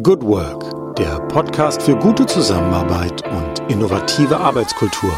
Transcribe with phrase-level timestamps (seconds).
[0.00, 5.12] Good Work, der Podcast für gute Zusammenarbeit und innovative Arbeitskultur.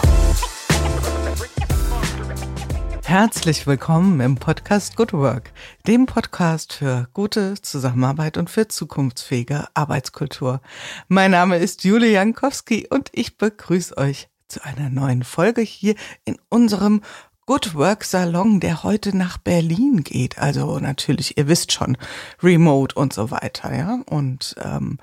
[3.05, 5.53] Herzlich willkommen im Podcast Good Work,
[5.87, 10.61] dem Podcast für gute Zusammenarbeit und für zukunftsfähige Arbeitskultur.
[11.07, 15.95] Mein Name ist Julie Jankowski und ich begrüße euch zu einer neuen Folge hier
[16.25, 17.03] in unserem
[17.47, 20.39] Good Work Salon, der heute nach Berlin geht.
[20.39, 21.99] Also natürlich, ihr wisst schon,
[22.43, 24.01] Remote und so weiter, ja.
[24.07, 24.99] Und ähm,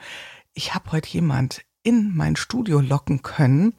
[0.55, 3.73] ich habe heute jemand in mein Studio locken können,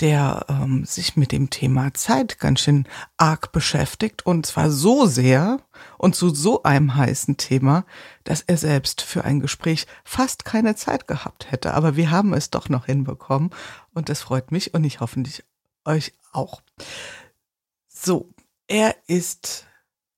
[0.00, 5.60] der ähm, sich mit dem Thema Zeit ganz schön arg beschäftigt und zwar so sehr
[5.96, 7.84] und zu so einem heißen Thema,
[8.24, 11.74] dass er selbst für ein Gespräch fast keine Zeit gehabt hätte.
[11.74, 13.50] Aber wir haben es doch noch hinbekommen
[13.94, 15.44] und das freut mich und ich hoffentlich
[15.84, 16.60] euch auch.
[18.02, 18.32] So,
[18.66, 19.66] er ist.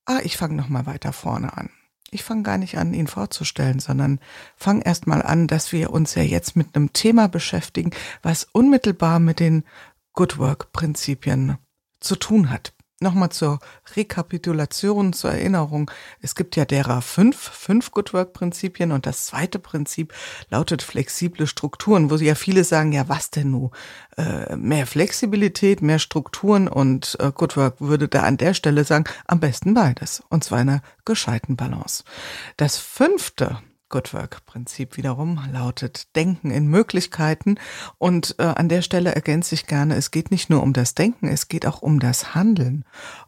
[0.05, 1.69] Ah, ich fange noch mal weiter vorne an.
[2.11, 4.19] Ich fange gar nicht an, ihn vorzustellen, sondern
[4.55, 9.19] fange erst mal an, dass wir uns ja jetzt mit einem Thema beschäftigen, was unmittelbar
[9.19, 9.65] mit den
[10.13, 11.57] Good Work Prinzipien
[11.99, 12.72] zu tun hat.
[13.03, 13.59] Nochmal zur
[13.97, 15.91] Rekapitulation, zur Erinnerung.
[16.21, 20.13] Es gibt ja derer fünf, fünf Good Work Prinzipien und das zweite Prinzip
[20.49, 23.71] lautet flexible Strukturen, wo ja viele sagen, ja was denn nun?
[24.15, 29.03] Äh, mehr Flexibilität, mehr Strukturen und äh, Good Work würde da an der Stelle sagen,
[29.27, 30.23] am besten beides.
[30.29, 32.05] Und zwar in einer gescheiten Balance.
[32.55, 33.59] Das fünfte
[33.93, 37.59] Good Work-Prinzip wiederum lautet Denken in Möglichkeiten.
[37.99, 41.27] Und äh, an der Stelle ergänze ich gerne, es geht nicht nur um das Denken,
[41.27, 42.85] es geht auch um das Handeln.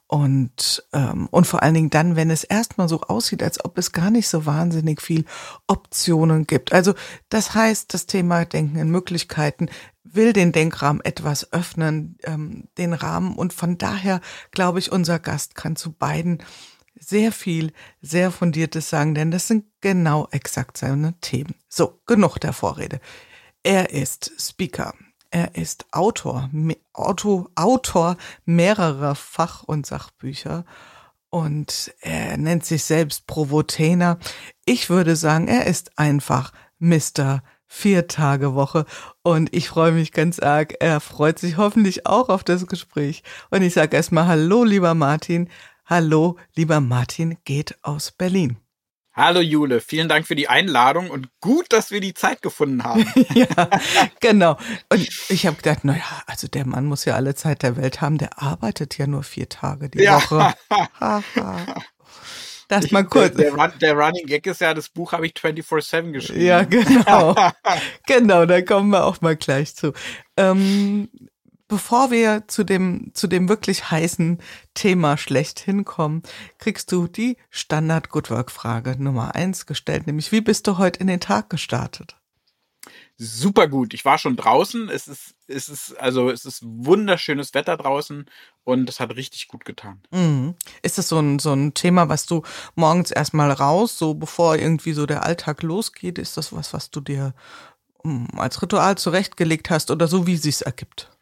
[0.08, 3.92] Und, ähm, und vor allen Dingen dann, wenn es erstmal so aussieht, als ob es
[3.92, 5.26] gar nicht so wahnsinnig viel
[5.68, 6.74] Optionen gibt.
[6.74, 6.96] Also
[7.30, 9.70] das heißt, das Thema Denken in Möglichkeiten
[10.04, 13.36] will den Denkrahmen etwas öffnen, ähm, den Rahmen.
[13.36, 14.20] Und von daher
[14.50, 16.42] glaube ich, unser Gast kann zu beiden
[17.00, 21.56] sehr viel, sehr fundiertes sagen, denn das sind genau exakt seine Themen.
[21.68, 23.00] So, genug der Vorrede.
[23.64, 24.94] Er ist Speaker.
[25.32, 26.50] Er ist Autor,
[26.94, 30.66] Auto, Autor mehrerer Fach- und Sachbücher
[31.30, 34.18] und er nennt sich selbst Provotainer.
[34.64, 37.44] Ich würde sagen, er ist einfach Mr.
[37.68, 38.86] Vier Tage Woche
[39.22, 40.76] und ich freue mich ganz arg.
[40.80, 43.22] Er freut sich hoffentlich auch auf das Gespräch.
[43.50, 45.50] Und ich sage erstmal Hallo, lieber Martin.
[45.88, 48.58] Hallo, lieber Martin geht aus Berlin.
[49.14, 53.06] Hallo Jule, vielen Dank für die Einladung und gut, dass wir die Zeit gefunden haben.
[53.36, 53.70] ja,
[54.20, 54.58] genau.
[54.92, 58.18] Und ich habe gedacht, naja, also der Mann muss ja alle Zeit der Welt haben,
[58.18, 60.16] der arbeitet ja nur vier Tage die ja.
[60.16, 60.56] Woche.
[62.68, 63.36] das mal kurz.
[63.36, 66.42] Der, der, der, Running Gag ist ja, das Buch habe ich 24-7 geschrieben.
[66.42, 67.36] Ja, genau.
[68.08, 69.94] genau, da kommen wir auch mal gleich zu.
[70.36, 71.10] Ähm,
[71.68, 74.40] bevor wir zu dem, zu dem wirklich heißen
[74.74, 76.24] Thema schlechthin kommen,
[76.58, 81.00] kriegst du die Standard Good Work Frage Nummer eins gestellt, nämlich wie bist du heute
[81.00, 82.18] in den Tag gestartet?
[83.18, 83.94] Super gut.
[83.94, 84.90] Ich war schon draußen.
[84.90, 88.26] Es ist, es ist, also, es ist wunderschönes Wetter draußen
[88.66, 90.02] und es hat richtig gut getan.
[90.12, 90.56] Mhm.
[90.82, 92.44] Ist das so ein, so ein Thema, was du
[92.76, 96.20] morgens erstmal raus, so bevor irgendwie so der Alltag losgeht?
[96.20, 97.34] Ist das was, was du dir
[98.04, 101.15] hm, als Ritual zurechtgelegt hast oder so, wie es sich ergibt?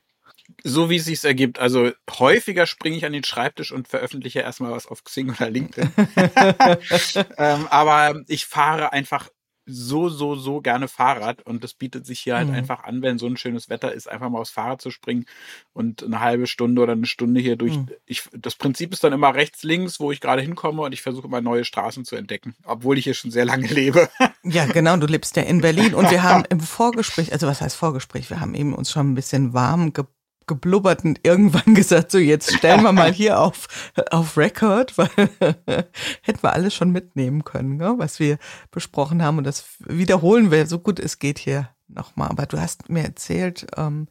[0.63, 1.59] So wie es sich ergibt.
[1.59, 5.91] Also häufiger springe ich an den Schreibtisch und veröffentliche erstmal was auf Xing oder LinkedIn.
[7.37, 9.29] ähm, aber ich fahre einfach
[9.65, 12.55] so, so, so gerne Fahrrad und das bietet sich hier halt mhm.
[12.55, 15.25] einfach an, wenn so ein schönes Wetter ist, einfach mal aufs Fahrrad zu springen
[15.71, 17.77] und eine halbe Stunde oder eine Stunde hier durch.
[17.77, 17.89] Mhm.
[18.05, 21.27] Ich, das Prinzip ist dann immer rechts, links, wo ich gerade hinkomme und ich versuche
[21.27, 24.09] immer neue Straßen zu entdecken, obwohl ich hier schon sehr lange lebe.
[24.43, 27.75] Ja, genau, du lebst ja in Berlin und wir haben im Vorgespräch, also was heißt
[27.75, 30.05] Vorgespräch, wir haben eben uns schon ein bisschen warm ge
[30.47, 33.67] geblubbert und irgendwann gesagt, so jetzt stellen wir mal hier auf,
[34.11, 35.09] auf Record, weil
[36.21, 38.37] hätten wir alles schon mitnehmen können, ne, was wir
[38.71, 39.37] besprochen haben.
[39.37, 42.29] Und das wiederholen wir so gut es geht hier nochmal.
[42.29, 44.07] Aber du hast mir erzählt, ähm,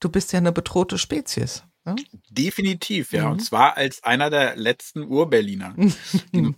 [0.00, 1.64] du bist ja eine bedrohte Spezies.
[2.30, 3.26] Definitiv, ja.
[3.26, 3.32] Mhm.
[3.32, 5.74] Und zwar als einer der letzten Ur-Berliner.
[6.32, 6.54] die,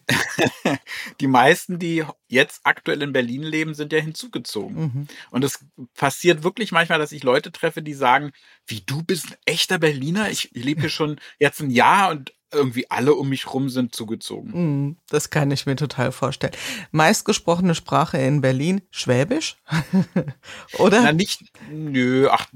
[1.20, 4.80] die, meisten, die jetzt aktuell in Berlin leben, sind ja hinzugezogen.
[4.80, 5.06] Mhm.
[5.30, 5.64] Und es
[5.94, 8.32] passiert wirklich manchmal, dass ich Leute treffe, die sagen,
[8.66, 10.30] wie du bist ein echter Berliner?
[10.30, 13.94] Ich, ich lebe hier schon jetzt ein Jahr und irgendwie alle um mich rum sind
[13.94, 14.50] zugezogen.
[14.86, 16.54] Mm, das kann ich mir total vorstellen.
[16.92, 19.56] Meistgesprochene Sprache in Berlin, Schwäbisch?
[20.78, 21.02] Oder?
[21.02, 22.46] Na, nicht, nö, ach,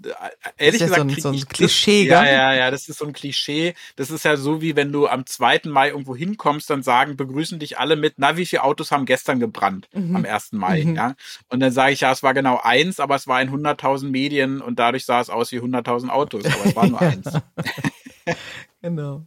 [0.56, 1.10] ehrlich das ist gesagt.
[1.10, 3.74] Ja so ein, so ein Klischee, das, Ja, ja, ja, das ist so ein Klischee.
[3.96, 5.62] Das ist ja so, wie wenn du am 2.
[5.64, 9.40] Mai irgendwo hinkommst, dann sagen, begrüßen dich alle mit, na, wie viele Autos haben gestern
[9.40, 10.16] gebrannt mhm.
[10.16, 10.52] am 1.
[10.52, 10.96] Mai, mhm.
[10.96, 11.14] ja?
[11.48, 14.60] Und dann sage ich, ja, es war genau eins, aber es war in 100.000 Medien
[14.62, 17.30] und dadurch sah es aus wie 100.000 Autos, aber es war nur eins.
[18.80, 19.26] genau.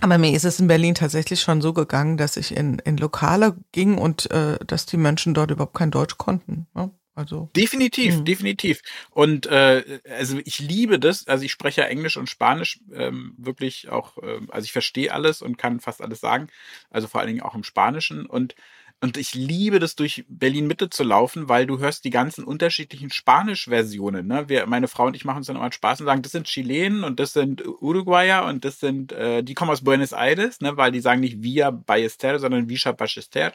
[0.00, 3.56] Aber mir ist es in Berlin tatsächlich schon so gegangen, dass ich in, in Lokale
[3.72, 6.66] ging und äh, dass die Menschen dort überhaupt kein Deutsch konnten.
[6.74, 6.90] Ne?
[7.16, 8.24] Also definitiv, mh.
[8.24, 8.82] definitiv.
[9.10, 11.26] Und äh, also ich liebe das.
[11.26, 14.18] Also ich spreche ja Englisch und Spanisch ähm, wirklich auch.
[14.18, 16.48] Äh, also ich verstehe alles und kann fast alles sagen.
[16.90, 18.54] Also vor allen Dingen auch im Spanischen und
[19.02, 23.10] und ich liebe das, durch Berlin Mitte zu laufen, weil du hörst die ganzen unterschiedlichen
[23.10, 24.26] Spanisch-Versionen.
[24.26, 24.48] Ne?
[24.48, 27.04] Wir, meine Frau und ich machen uns dann immer Spaß und sagen, das sind Chilenen
[27.04, 30.78] und das sind Uruguayer und das sind, äh, die kommen aus Buenos Aires, ne?
[30.78, 33.52] weil die sagen nicht Via Ballester, sondern Villa Ballester.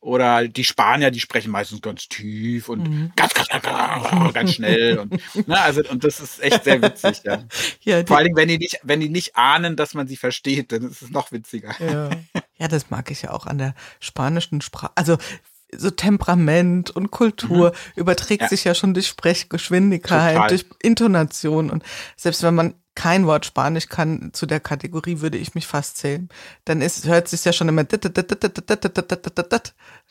[0.00, 3.12] Oder die Spanier, die sprechen meistens ganz tief und mhm.
[3.14, 4.98] ganz, ganz, ganz, ganz schnell.
[4.98, 5.12] und,
[5.46, 5.60] ne?
[5.60, 7.22] also, und das ist echt sehr witzig.
[7.24, 7.44] Ja.
[7.82, 10.72] ja Vor allen Dingen, wenn die, nicht, wenn die nicht ahnen, dass man sie versteht,
[10.72, 11.74] dann ist es noch witziger.
[11.78, 12.10] Ja.
[12.60, 14.92] Ja, das mag ich ja auch an der spanischen Sprache.
[14.94, 15.16] Also
[15.74, 18.00] so Temperament und Kultur mhm.
[18.00, 18.48] überträgt ja.
[18.48, 20.48] sich ja schon durch Sprechgeschwindigkeit, Total.
[20.48, 21.70] durch Intonation.
[21.70, 21.84] Und
[22.16, 26.28] selbst wenn man kein Wort Spanisch kann, zu der Kategorie würde ich mich fast zählen.
[26.66, 27.84] Dann ist, hört sich ja schon immer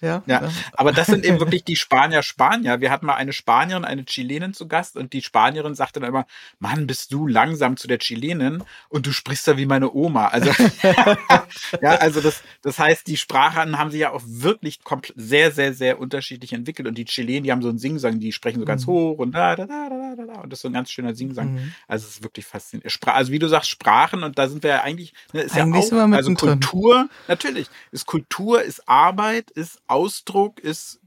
[0.01, 2.81] ja, ja, aber das sind eben wirklich die Spanier Spanier.
[2.81, 6.25] Wir hatten mal eine Spanierin, eine Chilenin zu Gast und die Spanierin sagte dann immer,
[6.59, 10.27] Mann, bist du langsam zu der Chilenin und du sprichst da wie meine Oma.
[10.27, 10.51] Also,
[11.81, 14.79] ja, also das, das heißt, die Sprachen haben sich ja auch wirklich
[15.15, 18.59] sehr, sehr, sehr unterschiedlich entwickelt und die Chilenen, die haben so einen Singsang, die sprechen
[18.59, 18.91] so ganz mhm.
[18.91, 21.15] hoch und da, da, da, da, da, da und das ist so ein ganz schöner
[21.15, 21.53] Singsang.
[21.53, 21.73] Mhm.
[21.87, 22.99] Also es ist wirklich faszinierend.
[23.07, 26.05] Also wie du sagst, Sprachen und da sind wir ja eigentlich, ne, ist eigentlich ja
[26.05, 30.99] auch, also Kultur, natürlich, ist Kultur, ist Arbeit, ist Ausdruck ist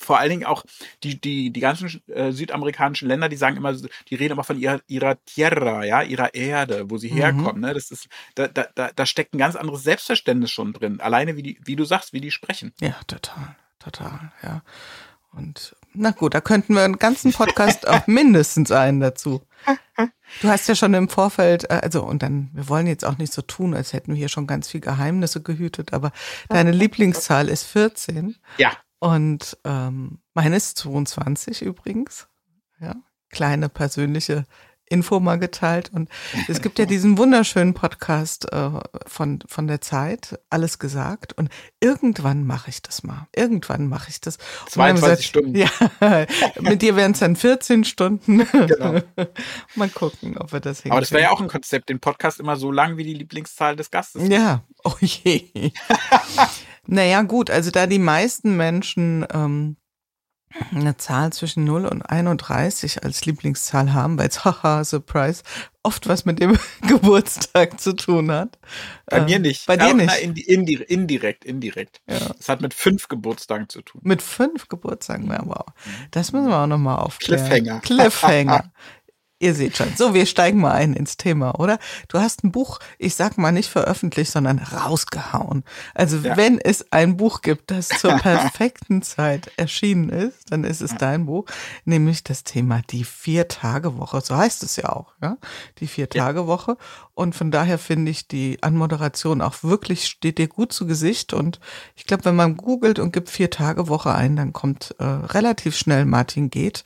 [0.00, 0.64] vor allen Dingen auch
[1.02, 4.80] die, die, die ganzen äh, südamerikanischen Länder, die sagen immer, die reden immer von ihrer,
[4.86, 7.16] ihrer Tierra, ja, ihrer Erde, wo sie mhm.
[7.16, 7.60] herkommen.
[7.60, 7.74] Ne?
[7.74, 11.00] Das ist, da, da, da steckt ein ganz anderes Selbstverständnis schon drin.
[11.00, 12.72] Alleine wie die, wie du sagst, wie die sprechen.
[12.80, 14.62] Ja, total, total, ja.
[15.32, 19.42] Und na gut, da könnten wir einen ganzen Podcast auch mindestens einen dazu.
[20.40, 23.32] Du hast ja schon im Vorfeld, äh, also und dann, wir wollen jetzt auch nicht
[23.32, 26.12] so tun, als hätten wir hier schon ganz viel Geheimnisse gehütet, aber
[26.48, 28.36] deine Lieblingszahl ist 14.
[28.58, 28.72] Ja.
[29.00, 32.28] Und ähm, meine ist 22 übrigens.
[32.80, 32.94] Ja,
[33.30, 34.46] kleine persönliche
[34.90, 35.90] Info mal geteilt.
[35.94, 36.10] Und
[36.48, 38.70] es gibt ja diesen wunderschönen Podcast äh,
[39.06, 41.32] von, von der Zeit, alles gesagt.
[41.32, 41.48] Und
[41.80, 43.28] irgendwann mache ich das mal.
[43.34, 44.36] Irgendwann mache ich das.
[44.68, 45.54] 22 gesagt, Stunden.
[45.54, 45.70] Ja,
[46.60, 48.46] mit dir wären es dann 14 Stunden.
[48.50, 49.00] Genau.
[49.76, 50.92] mal gucken, ob wir das hinkriegen.
[50.92, 53.76] Aber das wäre ja auch ein Konzept, den Podcast immer so lang wie die Lieblingszahl
[53.76, 54.28] des Gastes.
[54.28, 55.70] Ja, oh je.
[56.86, 59.76] naja, gut, also da die meisten Menschen ähm,
[60.72, 65.42] eine Zahl zwischen 0 und 31 als Lieblingszahl haben, weil es, haha, Surprise,
[65.82, 66.58] oft was mit dem
[66.88, 68.58] Geburtstag zu tun hat.
[69.06, 69.66] Bei mir ähm, nicht.
[69.66, 70.08] Bei dir ja, nicht.
[70.08, 72.00] Na, indirekt, indirekt.
[72.08, 72.18] Ja.
[72.38, 74.00] Es hat mit fünf Geburtstagen zu tun.
[74.04, 75.64] Mit fünf Geburtstagen, ja, wow.
[76.10, 77.46] Das müssen wir auch nochmal aufklären.
[77.46, 77.80] Cliffhanger.
[77.80, 78.72] Cliffhanger.
[79.42, 79.88] Ihr seht schon.
[79.96, 81.78] So, wir steigen mal ein ins Thema, oder?
[82.08, 85.64] Du hast ein Buch, ich sag mal nicht veröffentlicht, sondern rausgehauen.
[85.94, 86.36] Also ja.
[86.36, 91.24] wenn es ein Buch gibt, das zur perfekten Zeit erschienen ist, dann ist es dein
[91.24, 91.46] Buch,
[91.86, 94.20] nämlich das Thema die Vier-Tage-Woche.
[94.20, 95.38] So heißt es ja auch, ja?
[95.78, 96.76] Die Vier-Tage-Woche.
[97.14, 101.32] Und von daher finde ich die Anmoderation auch wirklich, steht dir gut zu Gesicht.
[101.32, 101.60] Und
[101.96, 106.50] ich glaube, wenn man googelt und gibt Vier-Tage-Woche ein, dann kommt äh, relativ schnell Martin
[106.50, 106.84] Geht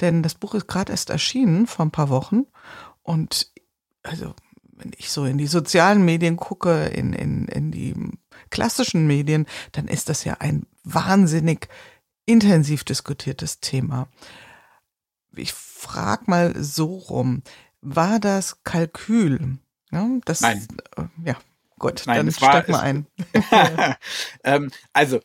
[0.00, 2.46] denn das Buch ist gerade erst erschienen vor ein paar Wochen.
[3.02, 3.52] Und
[4.02, 4.34] also,
[4.72, 7.94] wenn ich so in die sozialen Medien gucke, in, in, in die
[8.50, 11.68] klassischen Medien, dann ist das ja ein wahnsinnig
[12.26, 14.08] intensiv diskutiertes Thema.
[15.36, 17.42] Ich frage mal so rum,
[17.80, 19.58] war das Kalkül?
[19.90, 20.66] Ja, das, Nein.
[20.96, 21.36] Äh, ja,
[21.78, 23.06] gut, Nein, dann steig mal ein.
[24.44, 25.20] ähm, also,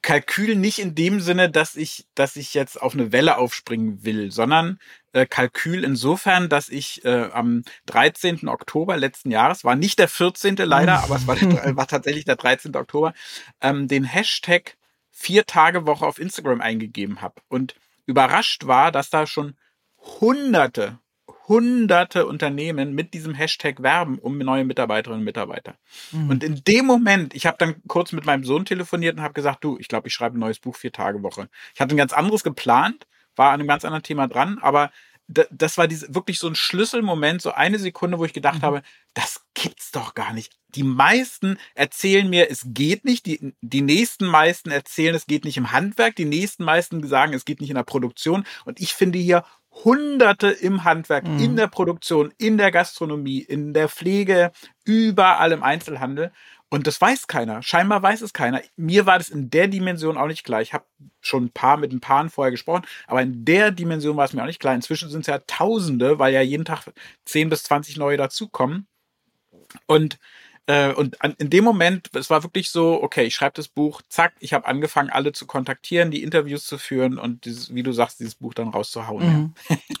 [0.00, 4.30] Kalkül nicht in dem Sinne, dass ich, dass ich jetzt auf eine Welle aufspringen will,
[4.30, 4.78] sondern
[5.12, 8.48] äh, Kalkül insofern, dass ich äh, am 13.
[8.48, 10.56] Oktober letzten Jahres, war nicht der 14.
[10.56, 12.74] leider, aber es war, der, war tatsächlich der 13.
[12.76, 13.12] Oktober,
[13.60, 14.76] ähm, den Hashtag
[15.10, 17.74] vier Tage Woche auf Instagram eingegeben habe und
[18.06, 19.56] überrascht war, dass da schon
[20.20, 20.98] hunderte,
[21.48, 25.74] hunderte Unternehmen mit diesem Hashtag werben um neue Mitarbeiterinnen und Mitarbeiter.
[26.12, 26.30] Mhm.
[26.30, 29.64] Und in dem Moment, ich habe dann kurz mit meinem Sohn telefoniert und habe gesagt,
[29.64, 31.48] du, ich glaube, ich schreibe ein neues Buch, vier Tage Woche.
[31.74, 33.06] Ich hatte ein ganz anderes geplant,
[33.36, 34.90] war an einem ganz anderen Thema dran, aber
[35.50, 38.66] das war diese, wirklich so ein Schlüsselmoment, so eine Sekunde, wo ich gedacht mhm.
[38.66, 38.82] habe,
[39.14, 40.56] das gibt's doch gar nicht.
[40.74, 43.26] Die meisten erzählen mir, es geht nicht.
[43.26, 46.16] Die, die nächsten meisten erzählen, es geht nicht im Handwerk.
[46.16, 48.44] Die nächsten meisten sagen, es geht nicht in der Produktion.
[48.64, 49.44] Und ich finde hier
[49.84, 51.38] Hunderte im Handwerk, mhm.
[51.38, 54.52] in der Produktion, in der Gastronomie, in der Pflege,
[54.84, 56.32] überall im Einzelhandel.
[56.72, 57.62] Und das weiß keiner.
[57.62, 58.62] Scheinbar weiß es keiner.
[58.76, 60.62] Mir war das in der Dimension auch nicht klar.
[60.62, 60.86] Ich habe
[61.20, 64.40] schon ein paar mit ein paar vorher gesprochen, aber in der Dimension war es mir
[64.40, 64.74] auch nicht klar.
[64.74, 66.90] Inzwischen sind es ja Tausende, weil ja jeden Tag
[67.26, 68.86] 10 bis 20 neue dazukommen.
[69.84, 70.18] Und
[70.66, 74.00] Äh, und an, in dem Moment, es war wirklich so, okay, ich schreibe das Buch,
[74.08, 77.92] zack, ich habe angefangen, alle zu kontaktieren, die Interviews zu führen und dieses, wie du
[77.92, 79.26] sagst, dieses Buch dann rauszuhauen.
[79.26, 79.54] Mhm.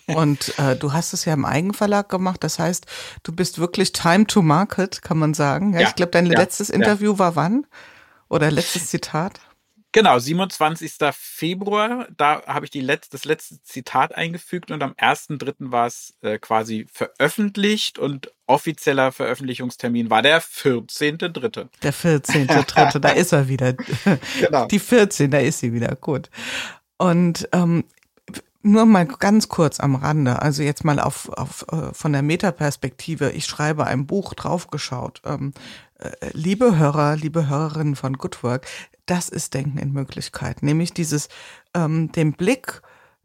[0.08, 0.16] Ja.
[0.16, 2.86] und äh, du hast es ja im Eigenverlag gemacht, das heißt,
[3.24, 5.72] du bist wirklich time to market, kann man sagen.
[5.74, 7.66] Ja, ja ich glaube, dein letztes Interview war wann?
[8.28, 9.40] Oder letztes Zitat?
[9.92, 10.94] Genau, 27.
[11.12, 15.70] Februar, da habe ich die letzte, das letzte Zitat eingefügt und am 1.3.
[15.70, 21.68] war es äh, quasi veröffentlicht und offizieller Veröffentlichungstermin war der 14.3.
[21.82, 23.74] Der 14.3., da ist er wieder.
[24.40, 24.66] Genau.
[24.66, 26.30] Die 14, da ist sie wieder, gut.
[26.96, 27.84] Und ähm,
[28.62, 33.30] nur mal ganz kurz am Rande, also jetzt mal auf, auf äh, von der Metaperspektive.
[33.32, 35.20] Ich schreibe ein Buch draufgeschaut.
[35.24, 35.52] Ähm,
[35.91, 35.91] äh,
[36.32, 38.66] liebe Hörer, liebe Hörerinnen von Good Work,
[39.06, 41.28] das ist Denken in Möglichkeit, nämlich dieses
[41.74, 42.82] ähm, den Blick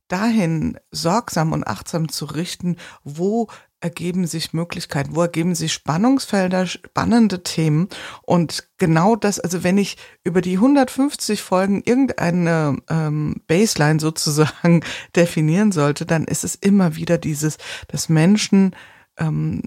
[0.08, 3.48] dahin sorgsam und achtsam zu richten, wo
[3.80, 7.90] ergeben sich Möglichkeiten, wo ergeben sich Spannungsfelder, spannende Themen.
[8.24, 14.82] Und genau das, also wenn ich über die 150 Folgen irgendeine ähm, Baseline sozusagen
[15.16, 17.58] definieren sollte, dann ist es immer wieder dieses,
[17.88, 18.76] dass Menschen
[19.18, 19.62] ähm,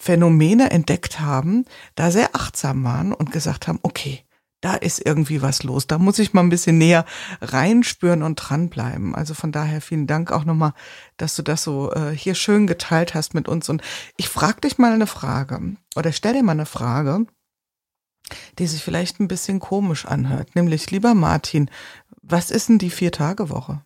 [0.00, 4.24] Phänomene entdeckt haben, da sehr achtsam waren und gesagt haben, okay,
[4.62, 5.86] da ist irgendwie was los.
[5.86, 7.04] Da muss ich mal ein bisschen näher
[7.42, 9.14] reinspüren und dranbleiben.
[9.14, 10.72] Also von daher vielen Dank auch nochmal,
[11.18, 13.68] dass du das so äh, hier schön geteilt hast mit uns.
[13.68, 13.82] Und
[14.16, 17.26] ich frage dich mal eine Frage oder stell dir mal eine Frage,
[18.58, 20.56] die sich vielleicht ein bisschen komisch anhört.
[20.56, 21.70] Nämlich, lieber Martin,
[22.22, 23.82] was ist denn die Vier-Tage-Woche?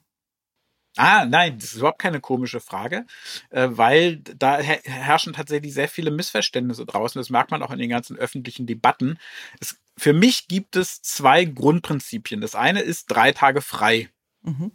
[0.97, 3.05] Ah, nein, das ist überhaupt keine komische Frage,
[3.51, 7.19] äh, weil da herrschen tatsächlich sehr viele Missverständnisse draußen.
[7.19, 9.19] Das merkt man auch in den ganzen öffentlichen Debatten.
[9.61, 12.41] Es, für mich gibt es zwei Grundprinzipien.
[12.41, 14.09] Das eine ist drei Tage frei.
[14.43, 14.71] Mhm.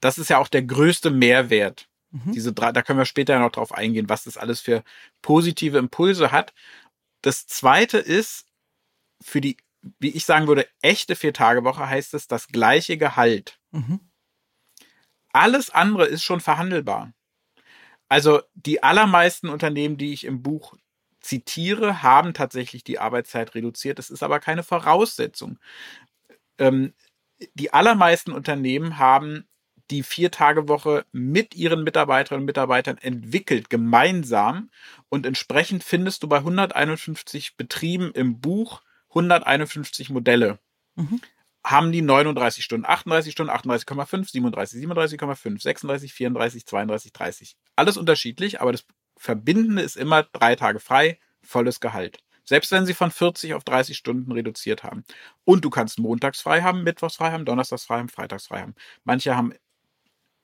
[0.00, 1.88] Das ist ja auch der größte Mehrwert.
[2.10, 2.32] Mhm.
[2.32, 4.84] Diese drei, da können wir später noch drauf eingehen, was das alles für
[5.22, 6.52] positive Impulse hat.
[7.22, 8.46] Das zweite ist,
[9.22, 9.56] für die,
[9.98, 13.58] wie ich sagen würde, echte Vier-Tage-Woche heißt es das gleiche Gehalt.
[13.70, 14.00] Mhm.
[15.34, 17.12] Alles andere ist schon verhandelbar.
[18.08, 20.76] Also die allermeisten Unternehmen, die ich im Buch
[21.20, 23.98] zitiere, haben tatsächlich die Arbeitszeit reduziert.
[23.98, 25.58] Das ist aber keine Voraussetzung.
[26.58, 26.94] Ähm,
[27.54, 29.48] die allermeisten Unternehmen haben
[29.90, 34.70] die Vier-Tage-Woche mit ihren Mitarbeiterinnen und Mitarbeitern entwickelt, gemeinsam.
[35.08, 40.60] Und entsprechend findest du bei 151 Betrieben im Buch 151 Modelle.
[40.94, 41.20] Mhm
[41.64, 47.56] haben die 39 Stunden, 38 Stunden, 38,5, 37, 37,5, 36, 34, 32, 30.
[47.76, 48.84] Alles unterschiedlich, aber das
[49.16, 52.18] Verbindende ist immer drei Tage frei, volles Gehalt.
[52.44, 55.04] Selbst wenn sie von 40 auf 30 Stunden reduziert haben.
[55.44, 58.74] Und du kannst montags frei haben, mittwochs frei haben, donnerstags frei haben, freitags frei haben.
[59.04, 59.54] Manche haben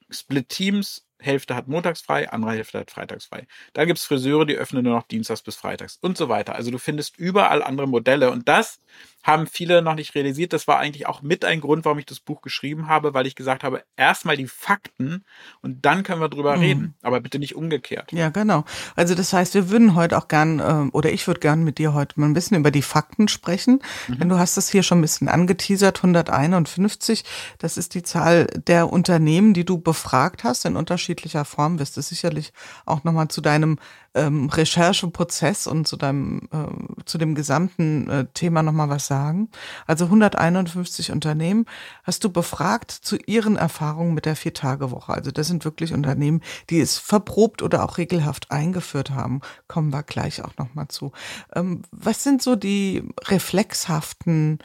[0.09, 3.47] Split Teams, Hälfte hat montags frei, andere Hälfte hat freitags frei.
[3.73, 6.55] Dann gibt es Friseure, die öffnen nur noch dienstags bis freitags und so weiter.
[6.55, 8.81] Also du findest überall andere Modelle und das
[9.23, 10.53] haben viele noch nicht realisiert.
[10.53, 13.35] Das war eigentlich auch mit ein Grund, warum ich das Buch geschrieben habe, weil ich
[13.35, 15.25] gesagt habe, erstmal die Fakten
[15.61, 16.63] und dann können wir drüber mhm.
[16.63, 18.13] reden, aber bitte nicht umgekehrt.
[18.13, 18.65] Ja, genau.
[18.97, 21.93] Also das heißt, wir würden heute auch gern, äh, oder ich würde gern mit dir
[21.93, 24.19] heute mal ein bisschen über die Fakten sprechen, mhm.
[24.19, 27.25] denn du hast es hier schon ein bisschen angeteasert, 151,
[27.59, 30.77] das ist die Zahl der Unternehmen, die du befragt hast in
[31.11, 32.53] unterschiedlicher Form, wirst du sicherlich
[32.87, 33.79] auch nochmal zu deinem
[34.15, 39.49] ähm, Rechercheprozess und zu deinem, äh, zu dem gesamten äh, Thema nochmal was sagen.
[39.87, 41.67] Also 151 Unternehmen
[42.05, 45.13] hast du befragt zu ihren Erfahrungen mit der Vier-Tage-Woche.
[45.13, 49.41] Also das sind wirklich Unternehmen, die es verprobt oder auch regelhaft eingeführt haben.
[49.69, 51.13] Kommen wir gleich auch nochmal zu.
[51.55, 54.59] Ähm, was sind so die reflexhaften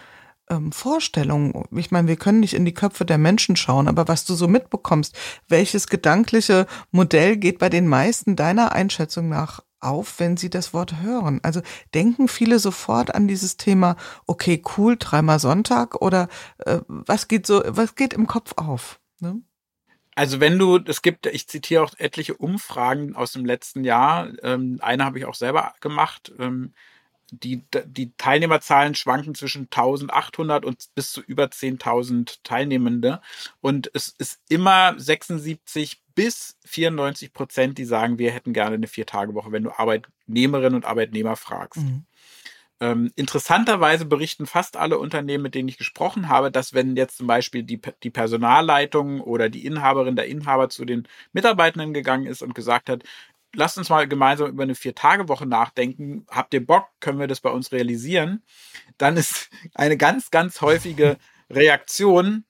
[0.49, 1.65] ähm, Vorstellungen.
[1.75, 4.47] Ich meine, wir können nicht in die Köpfe der Menschen schauen, aber was du so
[4.47, 5.15] mitbekommst,
[5.47, 11.01] welches gedankliche Modell geht bei den meisten deiner Einschätzung nach auf, wenn sie das Wort
[11.01, 11.39] hören?
[11.43, 11.61] Also
[11.93, 13.95] denken viele sofort an dieses Thema,
[14.27, 16.27] okay, cool, dreimal Sonntag oder
[16.59, 18.99] äh, was geht so, was geht im Kopf auf?
[19.19, 19.41] Ne?
[20.15, 24.31] Also wenn du, es gibt, ich zitiere auch etliche Umfragen aus dem letzten Jahr.
[24.43, 26.33] Ähm, eine habe ich auch selber gemacht.
[26.39, 26.73] Ähm,
[27.31, 33.21] die, die Teilnehmerzahlen schwanken zwischen 1800 und bis zu über 10.000 Teilnehmende.
[33.61, 39.51] Und es ist immer 76 bis 94 Prozent, die sagen, wir hätten gerne eine Vier-Tage-Woche,
[39.51, 41.81] wenn du Arbeitnehmerinnen und Arbeitnehmer fragst.
[41.81, 42.05] Mhm.
[42.81, 47.27] Ähm, interessanterweise berichten fast alle Unternehmen, mit denen ich gesprochen habe, dass wenn jetzt zum
[47.27, 52.53] Beispiel die, die Personalleitung oder die Inhaberin der Inhaber zu den Mitarbeitenden gegangen ist und
[52.53, 53.03] gesagt hat,
[53.55, 56.25] lasst uns mal gemeinsam über eine Vier-Tage-Woche nachdenken.
[56.29, 56.87] Habt ihr Bock?
[56.99, 58.43] Können wir das bei uns realisieren?
[58.97, 61.17] Dann ist eine ganz, ganz häufige
[61.49, 62.45] Reaktion,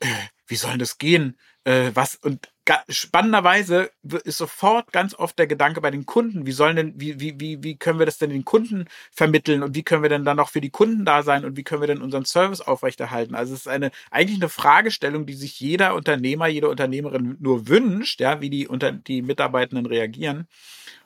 [0.00, 0.06] äh,
[0.46, 1.38] wie soll das gehen?
[1.64, 2.48] Äh, was und
[2.88, 3.90] spannenderweise
[4.24, 7.62] ist sofort ganz oft der Gedanke bei den Kunden, wie sollen denn, wie, wie, wie,
[7.62, 10.48] wie können wir das denn den Kunden vermitteln und wie können wir denn dann auch
[10.48, 13.34] für die Kunden da sein und wie können wir denn unseren Service aufrechterhalten?
[13.34, 18.20] Also es ist eine, eigentlich eine Fragestellung, die sich jeder Unternehmer, jede Unternehmerin nur wünscht,
[18.20, 20.46] ja, wie die unter, die Mitarbeitenden reagieren.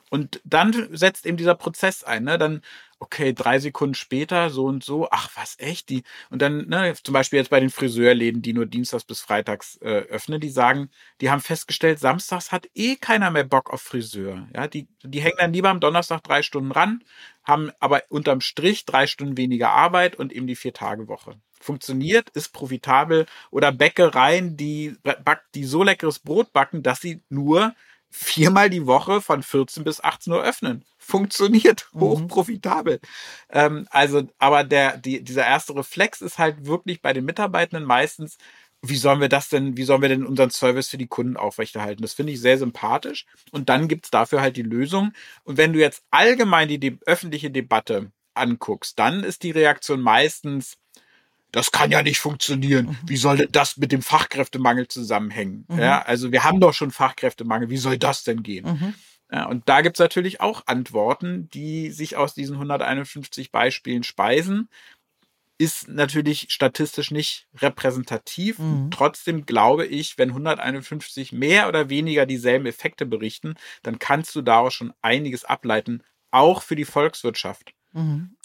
[0.09, 2.37] Und dann setzt eben dieser Prozess ein, ne?
[2.37, 2.61] Dann
[2.99, 5.89] okay, drei Sekunden später, so und so, ach was, echt?
[5.89, 9.77] Die, und dann, ne, zum Beispiel jetzt bei den Friseurläden, die nur dienstags bis freitags
[9.81, 10.89] äh, öffnen, die sagen,
[11.21, 14.47] die haben festgestellt, samstags hat eh keiner mehr Bock auf Friseur.
[14.55, 17.03] Ja, die, die hängen dann lieber am Donnerstag drei Stunden ran,
[17.43, 21.35] haben aber unterm Strich drei Stunden weniger Arbeit und eben die Vier-Tage-Woche.
[21.59, 24.95] Funktioniert, ist profitabel oder Bäckereien, die,
[25.55, 27.73] die so leckeres Brot backen, dass sie nur
[28.09, 30.85] viermal die Woche von 14 bis 18 Uhr öffnen.
[30.97, 31.99] Funktioniert, mhm.
[32.01, 32.95] hochprofitabel.
[32.95, 32.99] Mhm.
[33.49, 38.37] Ähm, also, aber der, die, dieser erste Reflex ist halt wirklich bei den Mitarbeitenden meistens,
[38.81, 42.01] wie sollen wir das denn, wie sollen wir denn unseren Service für die Kunden aufrechterhalten?
[42.01, 43.25] Das finde ich sehr sympathisch.
[43.51, 45.13] Und dann gibt's dafür halt die Lösung.
[45.43, 50.77] Und wenn du jetzt allgemein die, die öffentliche Debatte anguckst, dann ist die Reaktion meistens,
[51.51, 52.87] das kann ja nicht funktionieren.
[52.87, 52.97] Mhm.
[53.05, 55.65] Wie soll denn das mit dem Fachkräftemangel zusammenhängen?
[55.67, 55.79] Mhm.
[55.79, 57.69] Ja, also wir haben doch schon Fachkräftemangel.
[57.69, 58.65] Wie soll das denn gehen?
[58.65, 58.93] Mhm.
[59.31, 64.69] Ja, und da gibt's natürlich auch Antworten, die sich aus diesen 151 Beispielen speisen.
[65.57, 68.59] Ist natürlich statistisch nicht repräsentativ.
[68.59, 68.91] Mhm.
[68.91, 74.73] Trotzdem glaube ich, wenn 151 mehr oder weniger dieselben Effekte berichten, dann kannst du daraus
[74.73, 77.73] schon einiges ableiten, auch für die Volkswirtschaft.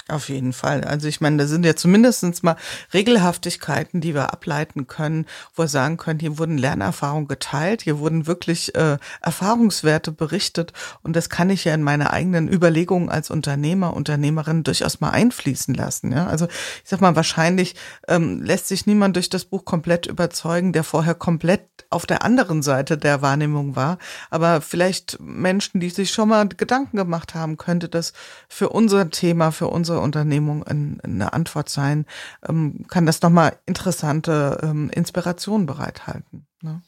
[0.09, 0.83] Auf jeden Fall.
[0.83, 2.57] Also ich meine, da sind ja zumindestens mal
[2.93, 8.27] Regelhaftigkeiten, die wir ableiten können, wo wir sagen können, hier wurden Lernerfahrungen geteilt, hier wurden
[8.27, 13.95] wirklich äh, Erfahrungswerte berichtet und das kann ich ja in meine eigenen Überlegungen als Unternehmer,
[13.95, 16.11] Unternehmerin durchaus mal einfließen lassen.
[16.11, 16.27] Ja?
[16.27, 17.77] Also ich sag mal, wahrscheinlich
[18.09, 22.63] ähm, lässt sich niemand durch das Buch komplett überzeugen, der vorher komplett auf der anderen
[22.63, 23.99] Seite der Wahrnehmung war.
[24.31, 28.13] Aber vielleicht Menschen, die sich schon mal Gedanken gemacht haben, könnte das
[28.49, 32.07] für unser Thema, für unser unsere Unternehmung eine Antwort sein,
[32.47, 36.47] ähm, kann das nochmal interessante ähm, Inspirationen bereithalten.
[36.61, 36.83] Ne?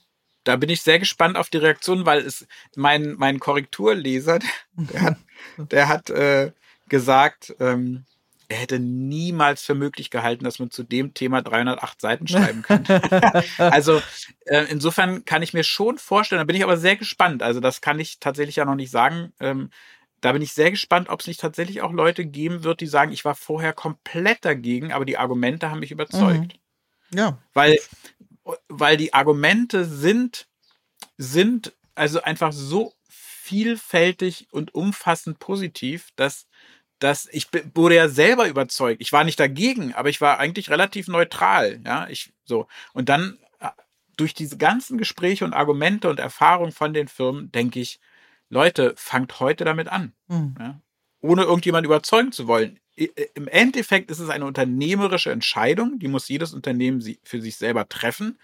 [0.44, 4.38] Da bin ich sehr gespannt auf die Reaktion, weil es mein, mein Korrekturleser,
[4.76, 5.16] der hat,
[5.58, 6.52] der hat äh,
[6.88, 8.04] gesagt, ähm,
[8.48, 12.84] er hätte niemals für möglich gehalten, dass man zu dem Thema 308 Seiten schreiben kann.
[13.58, 14.02] also
[14.44, 17.42] äh, insofern kann ich mir schon vorstellen, da bin ich aber sehr gespannt.
[17.42, 19.32] Also das kann ich tatsächlich ja noch nicht sagen.
[19.40, 19.70] Ähm,
[20.24, 23.12] da bin ich sehr gespannt, ob es nicht tatsächlich auch Leute geben wird, die sagen,
[23.12, 26.58] ich war vorher komplett dagegen, aber die Argumente haben mich überzeugt.
[27.10, 27.18] Mhm.
[27.18, 27.38] Ja.
[27.52, 27.78] Weil,
[28.68, 30.46] weil die Argumente sind,
[31.18, 36.46] sind also einfach so vielfältig und umfassend positiv, dass,
[37.00, 39.02] dass ich wurde ja selber überzeugt.
[39.02, 41.82] Ich war nicht dagegen, aber ich war eigentlich relativ neutral.
[41.84, 42.66] Ja, ich so.
[42.94, 43.68] Und dann äh,
[44.16, 48.00] durch diese ganzen Gespräche und Argumente und Erfahrungen von den Firmen denke ich,
[48.54, 50.14] Leute, fangt heute damit an.
[50.28, 50.54] Mhm.
[50.58, 50.80] Ja?
[51.20, 52.78] Ohne irgendjemand überzeugen zu wollen.
[52.94, 58.38] Im Endeffekt ist es eine unternehmerische Entscheidung, die muss jedes Unternehmen für sich selber treffen.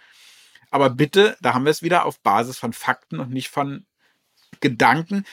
[0.72, 3.86] Aber bitte, da haben wir es wieder auf Basis von Fakten und nicht von
[4.60, 5.24] Gedanken,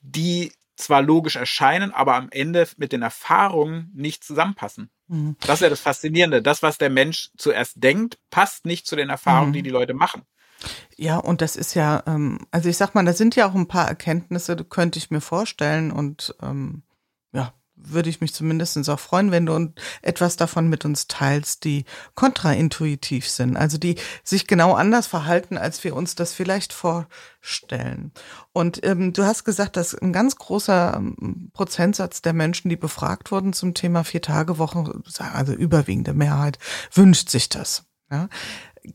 [0.00, 4.90] die zwar logisch erscheinen, aber am Ende mit den Erfahrungen nicht zusammenpassen.
[5.08, 5.36] Mhm.
[5.40, 6.40] Das ist ja das Faszinierende.
[6.40, 9.54] Das, was der Mensch zuerst denkt, passt nicht zu den Erfahrungen, mhm.
[9.54, 10.22] die die Leute machen.
[10.96, 13.68] Ja, und das ist ja, ähm, also ich sag mal, da sind ja auch ein
[13.68, 16.82] paar Erkenntnisse, könnte ich mir vorstellen und ähm,
[17.32, 17.52] ja,
[17.84, 19.72] würde ich mich zumindest auch freuen, wenn du
[20.02, 25.82] etwas davon mit uns teilst, die kontraintuitiv sind, also die sich genau anders verhalten, als
[25.84, 28.12] wir uns das vielleicht vorstellen.
[28.52, 33.30] Und ähm, du hast gesagt, dass ein ganz großer ähm, Prozentsatz der Menschen, die befragt
[33.30, 36.58] wurden zum Thema Vier-Tage-Wochen, also überwiegende Mehrheit,
[36.92, 37.84] wünscht sich das.
[38.10, 38.28] Ja?